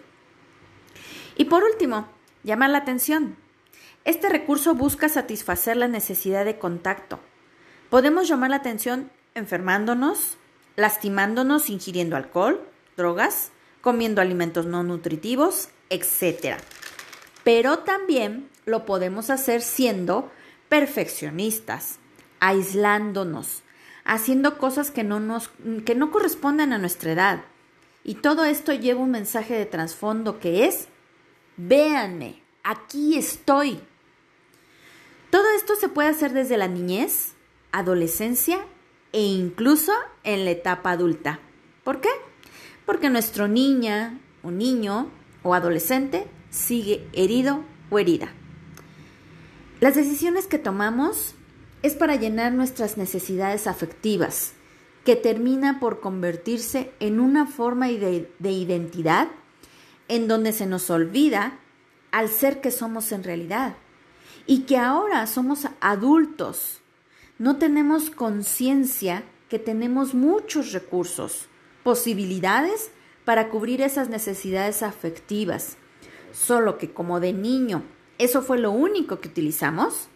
Y 1.36 1.44
por 1.44 1.62
último, 1.62 2.08
llamar 2.42 2.70
la 2.70 2.78
atención. 2.78 3.36
Este 4.04 4.28
recurso 4.28 4.74
busca 4.74 5.08
satisfacer 5.08 5.76
la 5.76 5.88
necesidad 5.88 6.44
de 6.44 6.58
contacto. 6.58 7.20
Podemos 7.90 8.28
llamar 8.28 8.50
la 8.50 8.56
atención 8.56 9.10
enfermándonos, 9.34 10.36
lastimándonos 10.76 11.70
ingiriendo 11.70 12.16
alcohol, 12.16 12.68
drogas, 12.96 13.52
comiendo 13.80 14.20
alimentos 14.20 14.66
no 14.66 14.82
nutritivos, 14.82 15.68
etc. 15.90 16.56
Pero 17.44 17.80
también 17.80 18.48
lo 18.66 18.84
podemos 18.84 19.30
hacer 19.30 19.62
siendo 19.62 20.30
perfeccionistas, 20.68 21.98
aislándonos, 22.40 23.62
haciendo 24.04 24.58
cosas 24.58 24.90
que 24.90 25.04
no, 25.04 25.20
nos, 25.20 25.50
que 25.84 25.94
no 25.94 26.10
corresponden 26.10 26.72
a 26.72 26.78
nuestra 26.78 27.12
edad. 27.12 27.44
Y 28.04 28.14
todo 28.16 28.44
esto 28.44 28.72
lleva 28.72 29.00
un 29.00 29.10
mensaje 29.10 29.54
de 29.54 29.66
trasfondo 29.66 30.40
que 30.40 30.66
es, 30.66 30.88
véanme, 31.56 32.42
aquí 32.62 33.16
estoy. 33.16 33.80
Todo 35.30 35.44
esto 35.56 35.76
se 35.76 35.88
puede 35.88 36.08
hacer 36.08 36.32
desde 36.32 36.56
la 36.56 36.68
niñez, 36.68 37.34
adolescencia 37.72 38.60
e 39.12 39.22
incluso 39.22 39.92
en 40.24 40.44
la 40.44 40.52
etapa 40.52 40.90
adulta. 40.90 41.40
¿Por 41.84 42.00
qué? 42.00 42.08
Porque 42.88 43.10
nuestro 43.10 43.48
niña 43.48 44.18
o 44.42 44.50
niño 44.50 45.10
o 45.42 45.52
adolescente 45.52 46.26
sigue 46.48 47.06
herido 47.12 47.62
o 47.90 47.98
herida. 47.98 48.30
Las 49.80 49.94
decisiones 49.94 50.46
que 50.46 50.58
tomamos 50.58 51.34
es 51.82 51.94
para 51.94 52.16
llenar 52.16 52.54
nuestras 52.54 52.96
necesidades 52.96 53.66
afectivas, 53.66 54.54
que 55.04 55.16
termina 55.16 55.80
por 55.80 56.00
convertirse 56.00 56.90
en 57.00 57.20
una 57.20 57.44
forma 57.44 57.88
de, 57.88 58.32
de 58.38 58.50
identidad 58.50 59.28
en 60.08 60.26
donde 60.26 60.54
se 60.54 60.64
nos 60.64 60.88
olvida 60.88 61.58
al 62.12 62.30
ser 62.30 62.62
que 62.62 62.70
somos 62.70 63.12
en 63.12 63.22
realidad 63.22 63.76
y 64.46 64.62
que 64.62 64.78
ahora 64.78 65.26
somos 65.26 65.68
adultos 65.80 66.80
no 67.38 67.56
tenemos 67.56 68.10
conciencia 68.10 69.22
que 69.48 69.60
tenemos 69.60 70.12
muchos 70.12 70.72
recursos, 70.72 71.46
posibilidades 71.88 72.90
para 73.24 73.48
cubrir 73.48 73.80
esas 73.80 74.10
necesidades 74.10 74.82
afectivas. 74.82 75.78
Solo 76.34 76.76
que 76.76 76.92
como 76.92 77.18
de 77.18 77.32
niño 77.32 77.82
eso 78.18 78.42
fue 78.42 78.58
lo 78.58 78.72
único 78.72 79.20
que 79.20 79.28
utilizamos, 79.28 80.08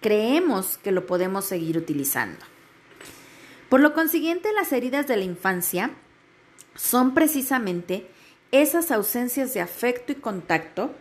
creemos 0.00 0.76
que 0.78 0.90
lo 0.90 1.06
podemos 1.06 1.44
seguir 1.44 1.78
utilizando. 1.78 2.44
Por 3.68 3.78
lo 3.78 3.94
consiguiente, 3.94 4.52
las 4.52 4.72
heridas 4.72 5.06
de 5.06 5.18
la 5.18 5.22
infancia 5.22 5.92
son 6.74 7.14
precisamente 7.14 8.10
esas 8.50 8.90
ausencias 8.90 9.54
de 9.54 9.60
afecto 9.60 10.10
y 10.10 10.16
contacto 10.16 10.92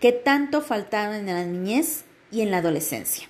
que 0.00 0.12
tanto 0.12 0.60
faltaron 0.60 1.14
en 1.14 1.26
la 1.28 1.44
niñez 1.46 2.04
y 2.30 2.42
en 2.42 2.50
la 2.50 2.58
adolescencia 2.58 3.26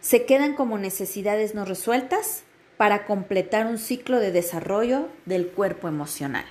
se 0.00 0.26
quedan 0.26 0.54
como 0.54 0.78
necesidades 0.78 1.54
no 1.54 1.64
resueltas 1.64 2.42
para 2.82 3.06
completar 3.06 3.66
un 3.66 3.78
ciclo 3.78 4.18
de 4.18 4.32
desarrollo 4.32 5.08
del 5.24 5.46
cuerpo 5.46 5.86
emocional. 5.86 6.44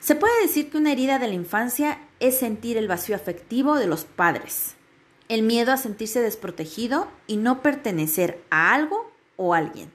Se 0.00 0.14
puede 0.14 0.32
decir 0.40 0.70
que 0.70 0.78
una 0.78 0.92
herida 0.92 1.18
de 1.18 1.28
la 1.28 1.34
infancia 1.34 1.98
es 2.20 2.38
sentir 2.38 2.78
el 2.78 2.88
vacío 2.88 3.14
afectivo 3.14 3.74
de 3.74 3.86
los 3.86 4.06
padres, 4.06 4.76
el 5.28 5.42
miedo 5.42 5.72
a 5.72 5.76
sentirse 5.76 6.22
desprotegido 6.22 7.06
y 7.26 7.36
no 7.36 7.60
pertenecer 7.60 8.42
a 8.48 8.72
algo 8.72 9.12
o 9.36 9.52
alguien, 9.52 9.92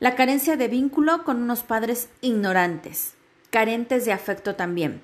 la 0.00 0.16
carencia 0.16 0.58
de 0.58 0.68
vínculo 0.68 1.24
con 1.24 1.40
unos 1.40 1.62
padres 1.62 2.10
ignorantes, 2.20 3.14
carentes 3.48 4.04
de 4.04 4.12
afecto 4.12 4.54
también, 4.54 5.00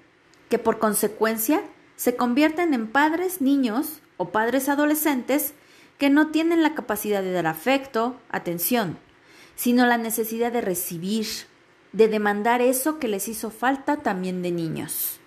que 0.50 0.58
por 0.58 0.78
consecuencia 0.78 1.62
se 1.96 2.16
convierten 2.16 2.74
en 2.74 2.86
padres 2.86 3.40
niños 3.40 4.02
o 4.18 4.28
padres 4.28 4.68
adolescentes 4.68 5.54
que 5.96 6.10
no 6.10 6.26
tienen 6.32 6.62
la 6.62 6.74
capacidad 6.74 7.22
de 7.22 7.32
dar 7.32 7.46
afecto, 7.46 8.20
atención, 8.28 8.98
sino 9.56 9.86
la 9.86 9.98
necesidad 9.98 10.52
de 10.52 10.60
recibir, 10.60 11.26
de 11.92 12.08
demandar 12.08 12.60
eso 12.60 12.98
que 12.98 13.08
les 13.08 13.28
hizo 13.28 13.50
falta 13.50 13.98
también 13.98 14.42
de 14.42 14.50
niños. 14.50 15.20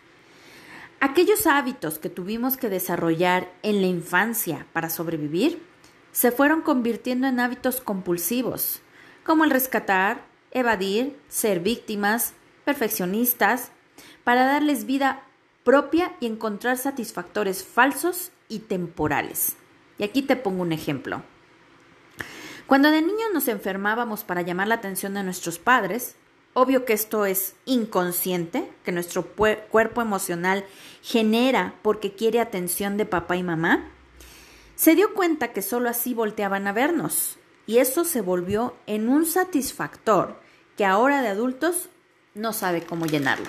Aquellos 1.00 1.46
hábitos 1.46 2.00
que 2.00 2.10
tuvimos 2.10 2.58
que 2.58 2.70
desarrollar 2.70 3.52
en 3.62 3.82
la 3.82 3.88
infancia 3.88 4.66
para 4.74 4.90
sobrevivir 4.90 5.62
se 6.12 6.32
fueron 6.32 6.62
convirtiendo 6.62 7.28
en 7.28 7.40
hábitos 7.40 7.82
compulsivos, 7.82 8.82
como 9.24 9.44
el 9.44 9.52
rescatar, 9.52 10.24
evadir, 10.52 11.16
ser 11.28 11.60
víctimas, 11.60 12.34
perfeccionistas, 12.64 13.72
para 14.24 14.46
darles 14.46 14.86
vida 14.86 15.22
propia 15.64 16.16
y 16.20 16.26
encontrar 16.26 16.78
satisfactores 16.78 17.64
falsos 17.64 18.32
y 18.48 18.60
temporales. 18.60 19.58
Y 19.98 20.04
aquí 20.04 20.22
te 20.22 20.36
pongo 20.36 20.62
un 20.62 20.72
ejemplo. 20.72 21.22
Cuando 22.68 22.90
de 22.90 23.02
niños 23.02 23.30
nos 23.32 23.48
enfermábamos 23.48 24.24
para 24.24 24.42
llamar 24.42 24.68
la 24.68 24.76
atención 24.76 25.14
de 25.14 25.24
nuestros 25.24 25.60
padres, 25.60 26.16
obvio 26.54 26.84
que 26.84 26.94
esto 26.94 27.26
es 27.26 27.56
inconsciente, 27.66 28.68
que 28.84 28.92
nuestro 28.92 29.24
cuerpo 29.24 30.02
emocional 30.02 30.66
genera 31.04 31.76
porque 31.84 32.16
quiere 32.16 32.40
atención 32.40 32.98
de 32.98 33.06
papá 33.06 33.36
y 33.36 33.44
mamá, 33.44 33.92
se 34.76 34.96
dio 34.96 35.14
cuenta 35.14 35.54
que 35.54 35.62
solo 35.62 35.90
así 35.90 36.14
volteaban 36.16 36.66
a 36.68 36.74
vernos 36.74 37.38
y 37.68 37.78
eso 37.78 38.04
se 38.04 38.22
volvió 38.22 38.76
en 38.88 39.10
un 39.10 39.26
satisfactor 39.26 40.40
que 40.76 40.86
ahora 40.86 41.22
de 41.22 41.30
adultos 41.30 41.90
no 42.34 42.52
sabe 42.52 42.82
cómo 42.82 43.06
llenarlo. 43.06 43.48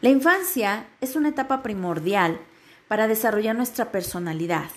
La 0.00 0.08
infancia 0.08 0.88
es 1.00 1.14
una 1.14 1.28
etapa 1.28 1.62
primordial 1.62 2.40
para 2.88 3.06
desarrollar 3.06 3.54
nuestra 3.54 3.92
personalidad, 3.92 4.70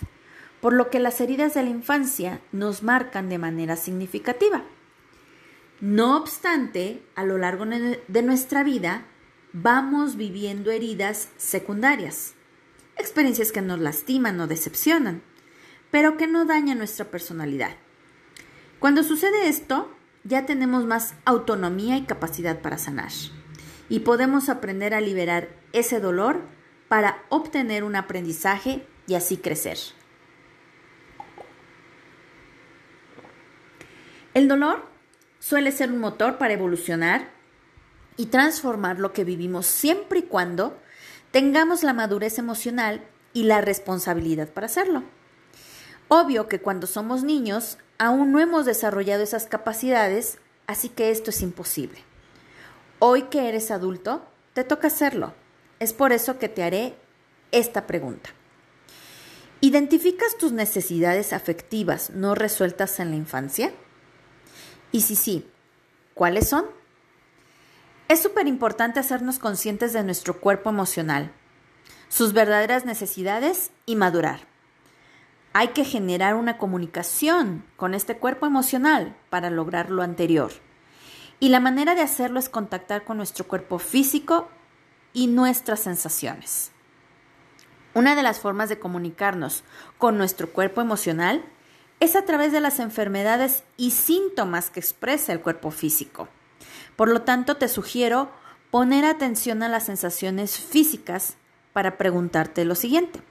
por 0.64 0.72
lo 0.72 0.90
que 0.90 1.02
las 1.02 1.20
heridas 1.20 1.54
de 1.56 1.64
la 1.64 1.72
infancia 1.72 2.40
nos 2.54 2.84
marcan 2.84 3.28
de 3.28 3.38
manera 3.38 3.76
significativa. 3.76 4.64
No 5.82 6.16
obstante, 6.16 7.04
a 7.16 7.26
lo 7.26 7.38
largo 7.38 7.66
de 7.66 8.22
nuestra 8.22 8.64
vida 8.64 9.04
vamos 9.52 10.16
viviendo 10.16 10.72
heridas 10.72 11.28
secundarias, 11.36 12.36
experiencias 12.96 13.52
que 13.52 13.62
nos 13.62 13.78
lastiman 13.78 14.40
o 14.40 14.48
decepcionan, 14.48 15.22
pero 15.92 16.16
que 16.16 16.28
no 16.28 16.46
dañan 16.46 16.78
nuestra 16.78 17.12
personalidad. 17.12 17.76
Cuando 18.80 19.04
sucede 19.04 19.50
esto, 19.50 19.92
ya 20.24 20.46
tenemos 20.46 20.86
más 20.86 21.16
autonomía 21.26 21.98
y 21.98 22.04
capacidad 22.04 22.62
para 22.62 22.78
sanar 22.78 23.12
y 23.90 24.00
podemos 24.00 24.48
aprender 24.48 24.94
a 24.94 25.02
liberar 25.02 25.50
ese 25.74 26.00
dolor 26.00 26.40
para 26.88 27.22
obtener 27.28 27.84
un 27.84 27.98
aprendizaje 27.98 28.88
y 29.08 29.16
así 29.16 29.36
crecer. 29.36 29.78
El 34.34 34.48
dolor 34.48 34.84
suele 35.40 35.72
ser 35.72 35.92
un 35.92 36.00
motor 36.00 36.38
para 36.38 36.54
evolucionar 36.54 37.30
y 38.18 38.28
transformar 38.28 39.00
lo 39.00 39.14
que 39.14 39.24
vivimos 39.24 39.66
siempre 39.66 40.20
y 40.20 40.24
cuando 40.24 40.78
tengamos 41.32 41.84
la 41.84 41.94
madurez 41.94 42.40
emocional 42.40 43.02
y 43.34 43.44
la 43.44 43.62
responsabilidad 43.62 44.50
para 44.50 44.66
hacerlo. 44.66 45.04
Obvio 46.08 46.48
que 46.48 46.60
cuando 46.60 46.88
somos 46.88 47.24
niños 47.24 47.78
aún 47.98 48.32
no 48.32 48.40
hemos 48.40 48.66
desarrollado 48.66 49.24
esas 49.24 49.46
capacidades, 49.46 50.40
así 50.68 50.90
que 50.90 51.12
esto 51.12 51.30
es 51.30 51.42
imposible. 51.42 52.04
Hoy 53.00 53.24
que 53.24 53.50
eres 53.50 53.72
adulto, 53.72 54.26
te 54.54 54.64
toca 54.64 54.88
hacerlo. 54.88 55.34
Es 55.80 55.94
por 55.94 56.12
eso 56.12 56.40
que 56.40 56.50
te 56.50 56.64
haré 56.64 56.96
esta 57.52 57.86
pregunta. 57.86 58.30
¿Identificas 59.62 60.38
tus 60.38 60.52
necesidades 60.52 61.34
afectivas 61.34 62.10
no 62.12 62.36
resueltas 62.36 63.00
en 63.00 63.12
la 63.12 63.16
infancia? 63.16 63.72
Y 64.94 65.02
si 65.02 65.16
sí, 65.16 65.46
¿cuáles 66.14 66.48
son? 66.48 66.66
Es 68.08 68.22
súper 68.22 68.48
importante 68.48 69.00
hacernos 69.00 69.40
conscientes 69.40 69.92
de 69.92 70.04
nuestro 70.04 70.40
cuerpo 70.40 70.70
emocional, 70.70 71.32
sus 72.10 72.32
verdaderas 72.32 72.86
necesidades 72.86 73.72
y 73.88 73.96
madurar. 73.96 74.42
Hay 75.52 75.70
que 75.70 75.84
generar 75.84 76.36
una 76.36 76.60
comunicación 76.60 77.66
con 77.76 77.96
este 77.96 78.18
cuerpo 78.18 78.46
emocional 78.46 79.16
para 79.32 79.50
lograr 79.50 79.90
lo 79.90 80.04
anterior. 80.04 80.52
Y 81.40 81.50
la 81.50 81.60
manera 81.60 81.96
de 81.96 82.02
hacerlo 82.02 82.38
es 82.38 82.48
contactar 82.48 83.04
con 83.04 83.18
nuestro 83.18 83.48
cuerpo 83.48 83.80
físico 83.80 84.48
y 85.12 85.26
nuestras 85.26 85.80
sensaciones. 85.80 86.72
Una 87.96 88.16
de 88.16 88.22
las 88.22 88.40
formas 88.40 88.70
de 88.70 88.78
comunicarnos 88.78 89.64
con 89.98 90.20
nuestro 90.20 90.52
cuerpo 90.52 90.82
emocional 90.82 91.44
es 92.04 92.16
a 92.16 92.26
través 92.26 92.52
de 92.52 92.60
las 92.60 92.80
enfermedades 92.80 93.64
y 93.78 93.92
síntomas 93.92 94.70
que 94.70 94.80
expresa 94.80 95.32
el 95.32 95.42
cuerpo 95.42 95.72
físico. 95.72 96.28
Por 96.96 97.08
lo 97.08 97.22
tanto, 97.22 97.56
te 97.56 97.68
sugiero 97.68 98.30
poner 98.72 99.06
atención 99.06 99.64
a 99.64 99.70
las 99.70 99.86
sensaciones 99.86 100.60
físicas 100.60 101.36
para 101.72 101.98
preguntarte 101.98 102.66
lo 102.66 102.76
siguiente. 102.76 103.22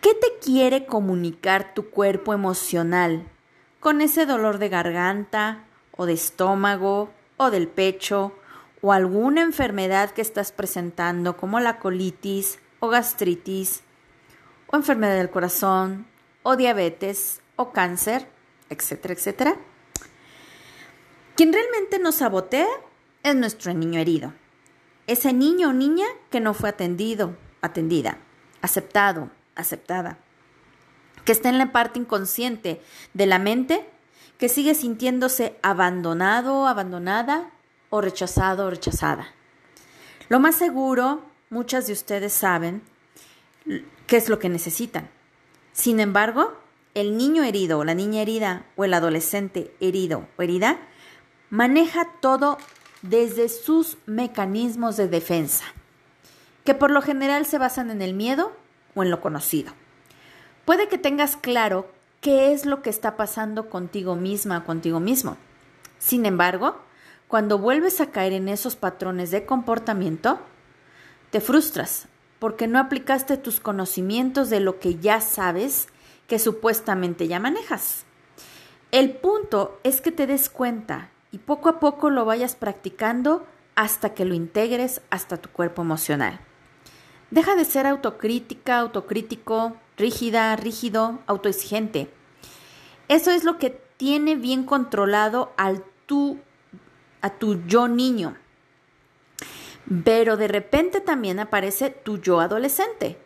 ¿Qué 0.00 0.14
te 0.14 0.28
quiere 0.42 0.86
comunicar 0.86 1.74
tu 1.74 1.90
cuerpo 1.90 2.32
emocional 2.32 3.26
con 3.80 4.00
ese 4.00 4.26
dolor 4.26 4.58
de 4.58 4.68
garganta, 4.68 5.64
o 6.00 6.06
de 6.06 6.14
estómago 6.14 7.10
o 7.36 7.50
del 7.50 7.68
pecho 7.68 8.32
o 8.80 8.94
alguna 8.94 9.42
enfermedad 9.42 10.12
que 10.12 10.22
estás 10.22 10.50
presentando 10.50 11.36
como 11.36 11.60
la 11.60 11.78
colitis 11.78 12.58
o 12.78 12.88
gastritis 12.88 13.82
o 14.68 14.76
enfermedad 14.76 15.16
del 15.16 15.28
corazón 15.28 16.06
o 16.42 16.56
diabetes 16.56 17.40
o 17.56 17.72
cáncer, 17.72 18.26
etcétera, 18.68 19.14
etcétera. 19.14 19.56
Quien 21.36 21.52
realmente 21.52 21.98
nos 21.98 22.16
sabotea 22.16 22.68
es 23.22 23.34
nuestro 23.34 23.72
niño 23.74 24.00
herido. 24.00 24.32
Ese 25.06 25.32
niño 25.32 25.70
o 25.70 25.72
niña 25.72 26.06
que 26.30 26.40
no 26.40 26.54
fue 26.54 26.68
atendido, 26.68 27.36
atendida, 27.60 28.18
aceptado, 28.62 29.30
aceptada, 29.56 30.18
que 31.24 31.32
está 31.32 31.48
en 31.48 31.58
la 31.58 31.72
parte 31.72 31.98
inconsciente 31.98 32.80
de 33.14 33.26
la 33.26 33.38
mente 33.38 33.88
que 34.38 34.48
sigue 34.48 34.74
sintiéndose 34.74 35.58
abandonado, 35.62 36.66
abandonada 36.66 37.50
o 37.90 38.00
rechazado 38.00 38.66
o 38.66 38.70
rechazada. 38.70 39.28
Lo 40.28 40.40
más 40.40 40.54
seguro, 40.54 41.22
muchas 41.50 41.86
de 41.86 41.92
ustedes 41.92 42.32
saben 42.32 42.82
qué 44.06 44.16
es 44.16 44.28
lo 44.28 44.38
que 44.38 44.48
necesitan. 44.48 45.10
Sin 45.80 45.98
embargo, 45.98 46.52
el 46.92 47.16
niño 47.16 47.42
herido 47.42 47.78
o 47.78 47.84
la 47.84 47.94
niña 47.94 48.20
herida 48.20 48.66
o 48.76 48.84
el 48.84 48.92
adolescente 48.92 49.74
herido 49.80 50.28
o 50.36 50.42
herida 50.42 50.76
maneja 51.48 52.06
todo 52.20 52.58
desde 53.00 53.48
sus 53.48 53.96
mecanismos 54.04 54.98
de 54.98 55.08
defensa, 55.08 55.64
que 56.66 56.74
por 56.74 56.90
lo 56.90 57.00
general 57.00 57.46
se 57.46 57.56
basan 57.56 57.90
en 57.90 58.02
el 58.02 58.12
miedo 58.12 58.52
o 58.94 59.02
en 59.02 59.10
lo 59.10 59.22
conocido. 59.22 59.72
Puede 60.66 60.86
que 60.86 60.98
tengas 60.98 61.38
claro 61.38 61.90
qué 62.20 62.52
es 62.52 62.66
lo 62.66 62.82
que 62.82 62.90
está 62.90 63.16
pasando 63.16 63.70
contigo 63.70 64.16
misma, 64.16 64.66
contigo 64.66 65.00
mismo. 65.00 65.38
Sin 65.98 66.26
embargo, 66.26 66.78
cuando 67.26 67.56
vuelves 67.56 68.02
a 68.02 68.10
caer 68.10 68.34
en 68.34 68.50
esos 68.50 68.76
patrones 68.76 69.30
de 69.30 69.46
comportamiento, 69.46 70.40
te 71.30 71.40
frustras 71.40 72.06
porque 72.40 72.66
no 72.66 72.80
aplicaste 72.80 73.36
tus 73.36 73.60
conocimientos 73.60 74.50
de 74.50 74.58
lo 74.58 74.80
que 74.80 74.96
ya 74.96 75.20
sabes 75.20 75.86
que 76.26 76.40
supuestamente 76.40 77.28
ya 77.28 77.38
manejas. 77.38 78.04
El 78.90 79.12
punto 79.12 79.78
es 79.84 80.00
que 80.00 80.10
te 80.10 80.26
des 80.26 80.50
cuenta 80.50 81.10
y 81.30 81.38
poco 81.38 81.68
a 81.68 81.78
poco 81.78 82.10
lo 82.10 82.24
vayas 82.24 82.56
practicando 82.56 83.46
hasta 83.76 84.14
que 84.14 84.24
lo 84.24 84.34
integres 84.34 85.02
hasta 85.10 85.36
tu 85.36 85.48
cuerpo 85.50 85.82
emocional. 85.82 86.40
Deja 87.30 87.54
de 87.54 87.64
ser 87.64 87.86
autocrítica, 87.86 88.78
autocrítico, 88.78 89.76
rígida, 89.96 90.56
rígido, 90.56 91.20
autoexigente. 91.26 92.10
Eso 93.06 93.30
es 93.30 93.44
lo 93.44 93.58
que 93.58 93.70
tiene 93.96 94.34
bien 94.34 94.64
controlado 94.64 95.52
al 95.56 95.84
tú, 96.06 96.38
a 97.20 97.30
tu 97.30 97.62
yo 97.66 97.86
niño. 97.86 98.36
Pero 100.04 100.36
de 100.36 100.46
repente 100.46 101.00
también 101.00 101.40
aparece 101.40 101.90
tu 101.90 102.18
yo 102.18 102.38
adolescente 102.38 103.18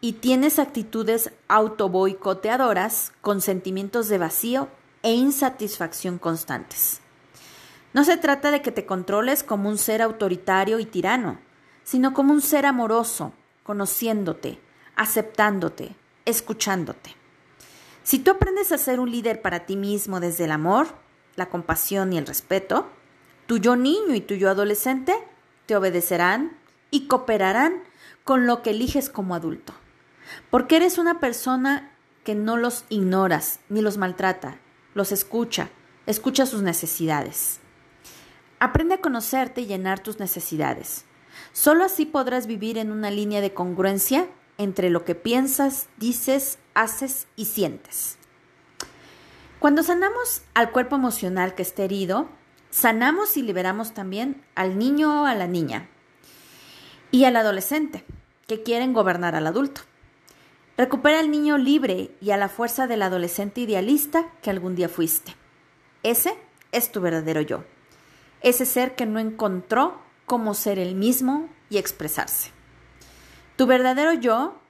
y 0.00 0.14
tienes 0.14 0.60
actitudes 0.60 1.32
autoboicoteadoras 1.48 3.12
con 3.20 3.40
sentimientos 3.40 4.08
de 4.08 4.18
vacío 4.18 4.68
e 5.02 5.14
insatisfacción 5.14 6.18
constantes. 6.18 7.00
No 7.92 8.04
se 8.04 8.16
trata 8.16 8.52
de 8.52 8.62
que 8.62 8.70
te 8.70 8.86
controles 8.86 9.42
como 9.42 9.68
un 9.68 9.78
ser 9.78 10.00
autoritario 10.00 10.78
y 10.78 10.84
tirano, 10.84 11.38
sino 11.82 12.14
como 12.14 12.32
un 12.32 12.40
ser 12.40 12.66
amoroso, 12.66 13.32
conociéndote, 13.64 14.60
aceptándote, 14.94 15.96
escuchándote. 16.24 17.16
Si 18.04 18.20
tú 18.20 18.30
aprendes 18.30 18.70
a 18.70 18.78
ser 18.78 19.00
un 19.00 19.10
líder 19.10 19.42
para 19.42 19.66
ti 19.66 19.74
mismo 19.74 20.20
desde 20.20 20.44
el 20.44 20.52
amor, 20.52 20.86
la 21.34 21.48
compasión 21.48 22.12
y 22.12 22.18
el 22.18 22.26
respeto, 22.26 22.86
tu 23.46 23.58
yo 23.58 23.74
niño 23.74 24.14
y 24.14 24.20
tu 24.20 24.34
yo 24.34 24.50
adolescente 24.50 25.14
te 25.66 25.76
obedecerán 25.76 26.56
y 26.90 27.06
cooperarán 27.06 27.82
con 28.24 28.46
lo 28.46 28.62
que 28.62 28.70
eliges 28.70 29.10
como 29.10 29.34
adulto. 29.34 29.74
Porque 30.50 30.76
eres 30.76 30.98
una 30.98 31.20
persona 31.20 31.92
que 32.24 32.34
no 32.34 32.56
los 32.56 32.84
ignoras 32.88 33.60
ni 33.68 33.82
los 33.82 33.98
maltrata, 33.98 34.58
los 34.94 35.12
escucha, 35.12 35.70
escucha 36.06 36.46
sus 36.46 36.62
necesidades. 36.62 37.60
Aprende 38.58 38.94
a 38.94 39.00
conocerte 39.00 39.60
y 39.60 39.66
llenar 39.66 40.00
tus 40.00 40.18
necesidades. 40.18 41.04
Solo 41.52 41.84
así 41.84 42.06
podrás 42.06 42.46
vivir 42.46 42.78
en 42.78 42.90
una 42.90 43.10
línea 43.10 43.40
de 43.40 43.52
congruencia 43.52 44.28
entre 44.58 44.90
lo 44.90 45.04
que 45.04 45.14
piensas, 45.14 45.88
dices, 45.98 46.58
haces 46.74 47.26
y 47.36 47.44
sientes. 47.44 48.16
Cuando 49.58 49.82
sanamos 49.82 50.42
al 50.54 50.70
cuerpo 50.70 50.96
emocional 50.96 51.54
que 51.54 51.62
esté 51.62 51.84
herido, 51.84 52.28
sanamos 52.70 53.36
y 53.36 53.42
liberamos 53.42 53.94
también 53.94 54.42
al 54.54 54.78
niño 54.78 55.22
o 55.22 55.26
a 55.26 55.34
la 55.34 55.46
niña. 55.46 55.88
y 57.12 57.24
al 57.24 57.36
adolescente, 57.36 58.04
que 58.46 58.62
quieren 58.62 58.92
gobernar 58.92 59.36
al 59.36 59.46
adulto. 59.46 59.80
Recupera 60.76 61.20
al 61.20 61.30
niño 61.30 61.56
libre 61.56 62.10
y 62.20 62.32
a 62.32 62.36
la 62.36 62.48
fuerza 62.48 62.86
del 62.86 63.02
adolescente 63.02 63.62
idealista 63.62 64.30
que 64.42 64.50
algún 64.50 64.74
día 64.74 64.88
fuiste. 64.88 65.34
Ese 66.02 66.34
es 66.72 66.92
tu 66.92 67.00
verdadero 67.00 67.40
yo. 67.40 67.64
Ese 68.42 68.66
ser 68.66 68.94
que 68.94 69.06
no 69.06 69.18
encontró 69.18 69.98
cómo 70.26 70.52
ser 70.52 70.78
el 70.78 70.94
mismo 70.94 71.48
y 71.70 71.78
expresarse. 71.78 72.50
Tu 73.56 73.66
verdadero 73.66 74.12
yo 74.12 74.60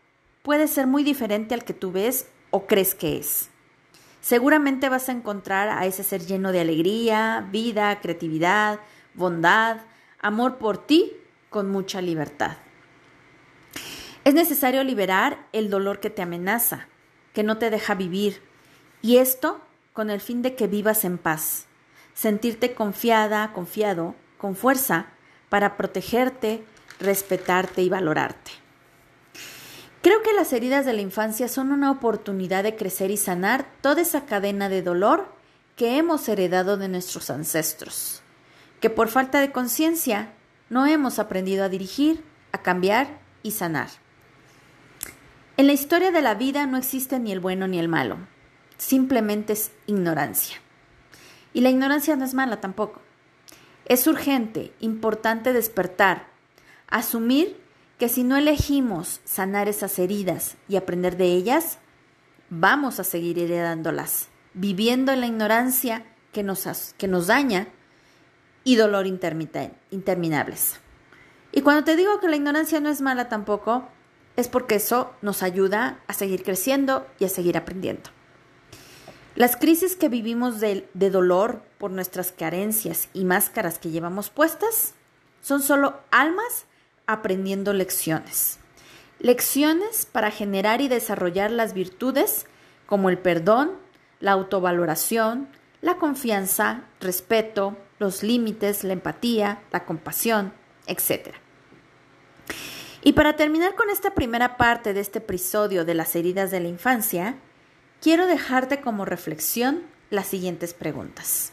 puede 0.43 0.69
ser 0.69 0.87
muy 0.87 1.03
diferente 1.03 1.55
al 1.55 1.65
que 1.65 1.75
tú 1.75 1.91
ves 1.91 2.29
o 2.51 2.67
crees 2.67 2.95
que 2.95 3.19
es. 3.19 3.51
Seguramente 4.27 4.89
vas 4.89 5.09
a 5.09 5.13
encontrar 5.13 5.69
a 5.69 5.87
ese 5.87 6.03
ser 6.03 6.27
lleno 6.27 6.51
de 6.51 6.59
alegría, 6.59 7.47
vida, 7.53 8.01
creatividad, 8.01 8.81
bondad, 9.15 9.77
amor 10.21 10.57
por 10.57 10.85
ti 10.85 11.13
con 11.49 11.71
mucha 11.71 12.01
libertad. 12.01 12.57
Es 14.25 14.35
necesario 14.35 14.83
liberar 14.83 15.47
el 15.53 15.71
dolor 15.71 16.01
que 16.01 16.11
te 16.11 16.23
amenaza, 16.23 16.89
que 17.35 17.45
no 17.45 17.59
te 17.59 17.71
deja 17.71 17.95
vivir, 17.95 18.43
y 19.01 19.19
esto 19.19 19.61
con 19.93 20.11
el 20.11 20.21
fin 20.21 20.43
de 20.43 20.57
que 20.57 20.67
vivas 20.67 21.05
en 21.05 21.19
paz, 21.19 21.67
sentirte 22.13 22.75
confiada, 22.75 23.53
confiado, 23.53 24.17
con 24.39 24.57
fuerza, 24.57 25.07
para 25.51 25.77
protegerte, 25.77 26.65
respetarte 26.99 27.81
y 27.83 27.89
valorarte. 27.89 28.66
Creo 30.03 30.23
que 30.23 30.33
las 30.33 30.53
heridas 30.53 30.87
de 30.87 30.93
la 30.93 31.03
infancia 31.03 31.49
son 31.49 31.73
una 31.73 31.91
oportunidad 31.91 32.63
de 32.63 32.77
crecer 32.77 33.11
y 33.11 33.17
sanar 33.17 33.67
toda 33.81 34.03
esa 34.03 34.25
cadena 34.25 34.69
de 34.69 34.83
dolor 34.83 35.35
que 35.77 35.99
hemos 35.99 36.29
heredado 36.29 36.77
de 36.77 36.89
nuestros 36.89 37.29
ancestros, 37.31 38.23
que 38.81 38.89
por 38.89 39.09
falta 39.09 39.41
de 39.41 39.53
conciencia 39.53 40.33
no 40.71 40.87
hemos 40.87 41.19
aprendido 41.19 41.65
a 41.65 41.69
dirigir, 41.69 42.25
a 42.53 42.63
cambiar 42.63 43.19
y 43.43 43.51
sanar. 43.51 43.89
En 45.57 45.67
la 45.67 45.73
historia 45.73 46.11
de 46.11 46.23
la 46.23 46.35
vida 46.35 46.67
no 46.67 46.77
existe 46.77 47.19
ni 47.19 47.33
el 47.33 47.41
bueno 47.41 47.67
ni 47.67 47.79
el 47.79 47.89
malo, 47.89 48.19
simplemente 48.79 49.55
es 49.55 49.73
ignorancia. 49.87 50.59
Y 51.53 51.63
la 51.63 51.71
ignorancia 51.71 52.17
no 52.17 52.25
es 52.25 52.35
mala 52.35 52.61
tampoco. 52.61 53.01
Es 53.87 54.07
urgente, 54.07 54.73
importante 54.81 55.53
despertar, 55.53 56.27
asumir 56.89 57.57
que 57.99 58.09
si 58.09 58.25
no 58.25 58.37
elegimos 58.37 59.21
sanar 59.25 59.69
esas 59.69 59.99
heridas 59.99 60.57
y 60.69 60.77
aprender 60.77 61.17
de 61.17 61.27
ellas, 61.27 61.79
vamos 62.51 63.01
a 63.01 63.05
seguir 63.05 63.39
heredándolas, 63.39 64.29
viviendo 64.55 65.13
en 65.13 65.21
la 65.21 65.27
ignorancia 65.27 66.05
que 66.33 66.43
nos, 66.43 66.95
que 66.99 67.09
nos 67.09 67.27
daña 67.27 67.69
y 68.65 68.77
dolor 68.77 69.07
interminables. 69.07 70.81
Y 71.53 71.63
cuando 71.63 71.85
te 71.85 71.97
digo 71.97 72.21
que 72.21 72.29
la 72.29 72.37
ignorancia 72.37 72.81
no 72.81 72.91
es 72.91 73.01
mala 73.01 73.29
tampoco, 73.29 73.89
es 74.37 74.49
porque 74.49 74.75
eso 74.75 75.15
nos 75.23 75.43
ayuda 75.43 76.01
a 76.07 76.13
seguir 76.13 76.43
creciendo 76.43 77.07
y 77.19 77.25
a 77.25 77.31
seguir 77.31 77.57
aprendiendo. 77.57 78.11
Las 79.35 79.57
crisis 79.57 79.97
que 79.97 80.09
vivimos 80.09 80.61
de, 80.61 80.89
de, 80.93 81.11
dolor 81.11 81.63
por 81.79 81.91
nuestras 81.91 82.33
carencias 82.33 83.09
y 83.13 83.25
máscaras 83.25 83.79
que 83.79 83.91
llevamos 83.91 84.31
puestas 84.31 84.95
son 85.43 85.63
solo 85.63 86.01
almas 86.11 86.67
aprendiendo 87.07 87.73
lecciones. 87.73 88.59
Lecciones 89.19 90.07
para 90.07 90.31
generar 90.31 90.81
y 90.81 90.89
desarrollar 90.89 91.51
las 91.51 91.73
virtudes 91.73 92.47
como 92.87 93.09
el 93.11 93.19
perdón, 93.19 93.73
la 94.21 94.33
autovaloración, 94.33 95.49
la 95.81 95.97
confianza, 95.97 96.83
respeto, 97.01 97.77
los 97.99 98.23
límites, 98.23 98.85
la 98.85 98.93
empatía, 98.93 99.63
la 99.73 99.85
compasión, 99.85 100.53
etc. 100.87 101.35
Y 103.03 103.13
para 103.13 103.37
terminar 103.37 103.75
con 103.75 103.91
esta 103.91 104.15
primera 104.15 104.57
parte 104.57 104.93
de 104.93 105.01
este 105.01 105.19
episodio 105.19 105.85
de 105.85 105.95
las 105.95 106.17
heridas 106.17 106.51
de 106.51 106.61
la 106.61 106.69
infancia, 106.69 107.37
quiero 108.01 108.27
dejarte 108.27 108.81
como 108.81 109.05
reflexión 109.05 109.83
las 110.11 110.27
siguientes 110.27 110.75
preguntas. 110.75 111.53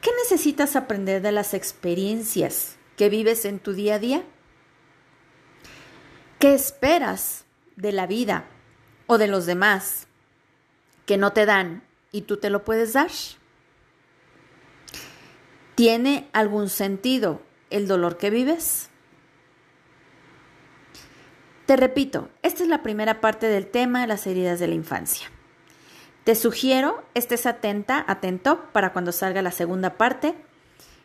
¿Qué 0.00 0.10
necesitas 0.22 0.76
aprender 0.76 1.22
de 1.22 1.32
las 1.32 1.54
experiencias 1.54 2.75
que 2.96 3.08
vives 3.08 3.44
en 3.44 3.58
tu 3.58 3.72
día 3.72 3.96
a 3.96 3.98
día? 3.98 4.24
¿Qué 6.38 6.54
esperas 6.54 7.44
de 7.76 7.92
la 7.92 8.06
vida 8.06 8.44
o 9.06 9.18
de 9.18 9.28
los 9.28 9.46
demás 9.46 10.06
que 11.04 11.16
no 11.16 11.32
te 11.32 11.46
dan 11.46 11.82
y 12.12 12.22
tú 12.22 12.38
te 12.38 12.50
lo 12.50 12.64
puedes 12.64 12.92
dar? 12.92 13.10
¿Tiene 15.74 16.28
algún 16.32 16.68
sentido 16.68 17.42
el 17.70 17.86
dolor 17.86 18.16
que 18.16 18.30
vives? 18.30 18.90
Te 21.66 21.76
repito, 21.76 22.30
esta 22.42 22.62
es 22.62 22.68
la 22.68 22.82
primera 22.82 23.20
parte 23.20 23.46
del 23.46 23.66
tema 23.66 24.00
de 24.00 24.06
las 24.06 24.26
heridas 24.26 24.60
de 24.60 24.68
la 24.68 24.74
infancia. 24.74 25.30
Te 26.24 26.34
sugiero 26.34 27.04
estés 27.14 27.46
atenta, 27.46 28.04
atento 28.06 28.70
para 28.72 28.92
cuando 28.92 29.12
salga 29.12 29.42
la 29.42 29.50
segunda 29.50 29.96
parte, 29.96 30.34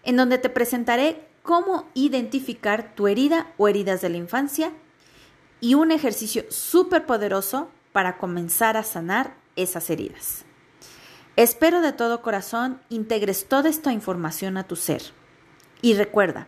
en 0.04 0.18
donde 0.18 0.38
te 0.38 0.50
presentaré 0.50 1.31
cómo 1.44 1.90
identificar 1.94 2.94
tu 2.96 3.08
herida 3.08 3.54
o 3.58 3.68
heridas 3.68 4.02
de 4.02 4.10
la 4.10 4.18
infancia 4.18 4.72
y 5.60 5.76
un 5.76 5.92
ejercicio 5.92 6.44
súper 6.50 7.06
poderoso 7.06 7.70
para 7.94 8.18
comenzar 8.18 8.78
a 8.78 8.84
sanar 8.84 9.36
esas 9.56 9.90
heridas. 9.90 10.46
Espero 11.36 11.82
de 11.82 11.94
todo 11.94 12.22
corazón 12.22 12.82
integres 12.90 13.48
toda 13.48 13.70
esta 13.70 13.94
información 13.94 14.58
a 14.58 14.68
tu 14.68 14.76
ser. 14.76 15.02
Y 15.82 15.94
recuerda, 15.94 16.48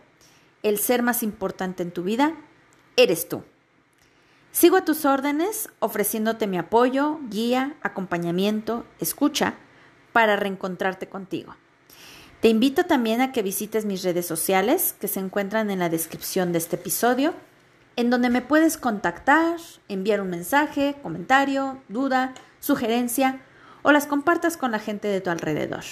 el 0.62 0.78
ser 0.78 1.02
más 1.02 1.22
importante 1.22 1.82
en 1.82 1.90
tu 1.90 2.02
vida 2.02 2.34
eres 2.96 3.28
tú. 3.28 3.42
Sigo 4.52 4.76
a 4.76 4.84
tus 4.84 5.04
órdenes 5.04 5.68
ofreciéndote 5.80 6.46
mi 6.46 6.58
apoyo, 6.58 7.18
guía, 7.28 7.74
acompañamiento, 7.82 8.84
escucha 9.00 9.54
para 10.12 10.36
reencontrarte 10.36 11.08
contigo. 11.08 11.56
Te 12.44 12.50
invito 12.50 12.84
también 12.84 13.22
a 13.22 13.32
que 13.32 13.40
visites 13.40 13.86
mis 13.86 14.02
redes 14.02 14.26
sociales 14.26 14.94
que 15.00 15.08
se 15.08 15.18
encuentran 15.18 15.70
en 15.70 15.78
la 15.78 15.88
descripción 15.88 16.52
de 16.52 16.58
este 16.58 16.76
episodio, 16.76 17.32
en 17.96 18.10
donde 18.10 18.28
me 18.28 18.42
puedes 18.42 18.76
contactar, 18.76 19.56
enviar 19.88 20.20
un 20.20 20.28
mensaje, 20.28 20.94
comentario, 21.02 21.80
duda, 21.88 22.34
sugerencia 22.60 23.40
o 23.82 23.92
las 23.92 24.04
compartas 24.04 24.58
con 24.58 24.72
la 24.72 24.78
gente 24.78 25.08
de 25.08 25.22
tu 25.22 25.30
alrededor. 25.30 25.84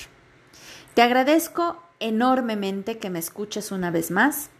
Te 0.93 1.01
agradezco 1.01 1.83
enormemente 2.01 2.99
que 2.99 3.09
me 3.09 3.19
escuches 3.19 3.73
una 3.73 3.91
vez 3.91 4.11
más 4.11 4.51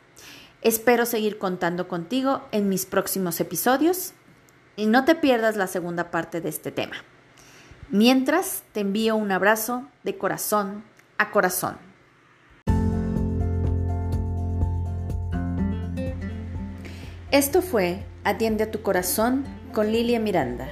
Espero 0.63 1.05
seguir 1.05 1.37
contando 1.37 1.89
contigo 1.89 2.41
en 2.53 2.71
mis 2.71 2.87
próximos 2.87 3.39
episodios 3.39 4.15
y 4.77 4.87
no 4.87 5.05
te 5.05 5.15
pierdas 5.15 5.59
la 5.59 5.67
segunda 5.67 6.11
parte 6.11 6.41
de 6.41 6.49
este 6.49 6.73
tema. 6.73 6.97
Mientras, 7.91 8.63
te 8.73 8.81
envío 8.81 9.15
un 9.15 9.31
abrazo 9.31 9.87
de 10.05 10.17
corazón 10.17 10.91
a 11.19 11.31
corazón. 11.31 11.79
Esto 17.31 17.63
fue 17.63 18.05
Atiende 18.25 18.65
a 18.65 18.71
tu 18.71 18.83
corazón 18.83 19.45
con 19.73 19.91
Lilia 19.91 20.21
Miranda. 20.21 20.69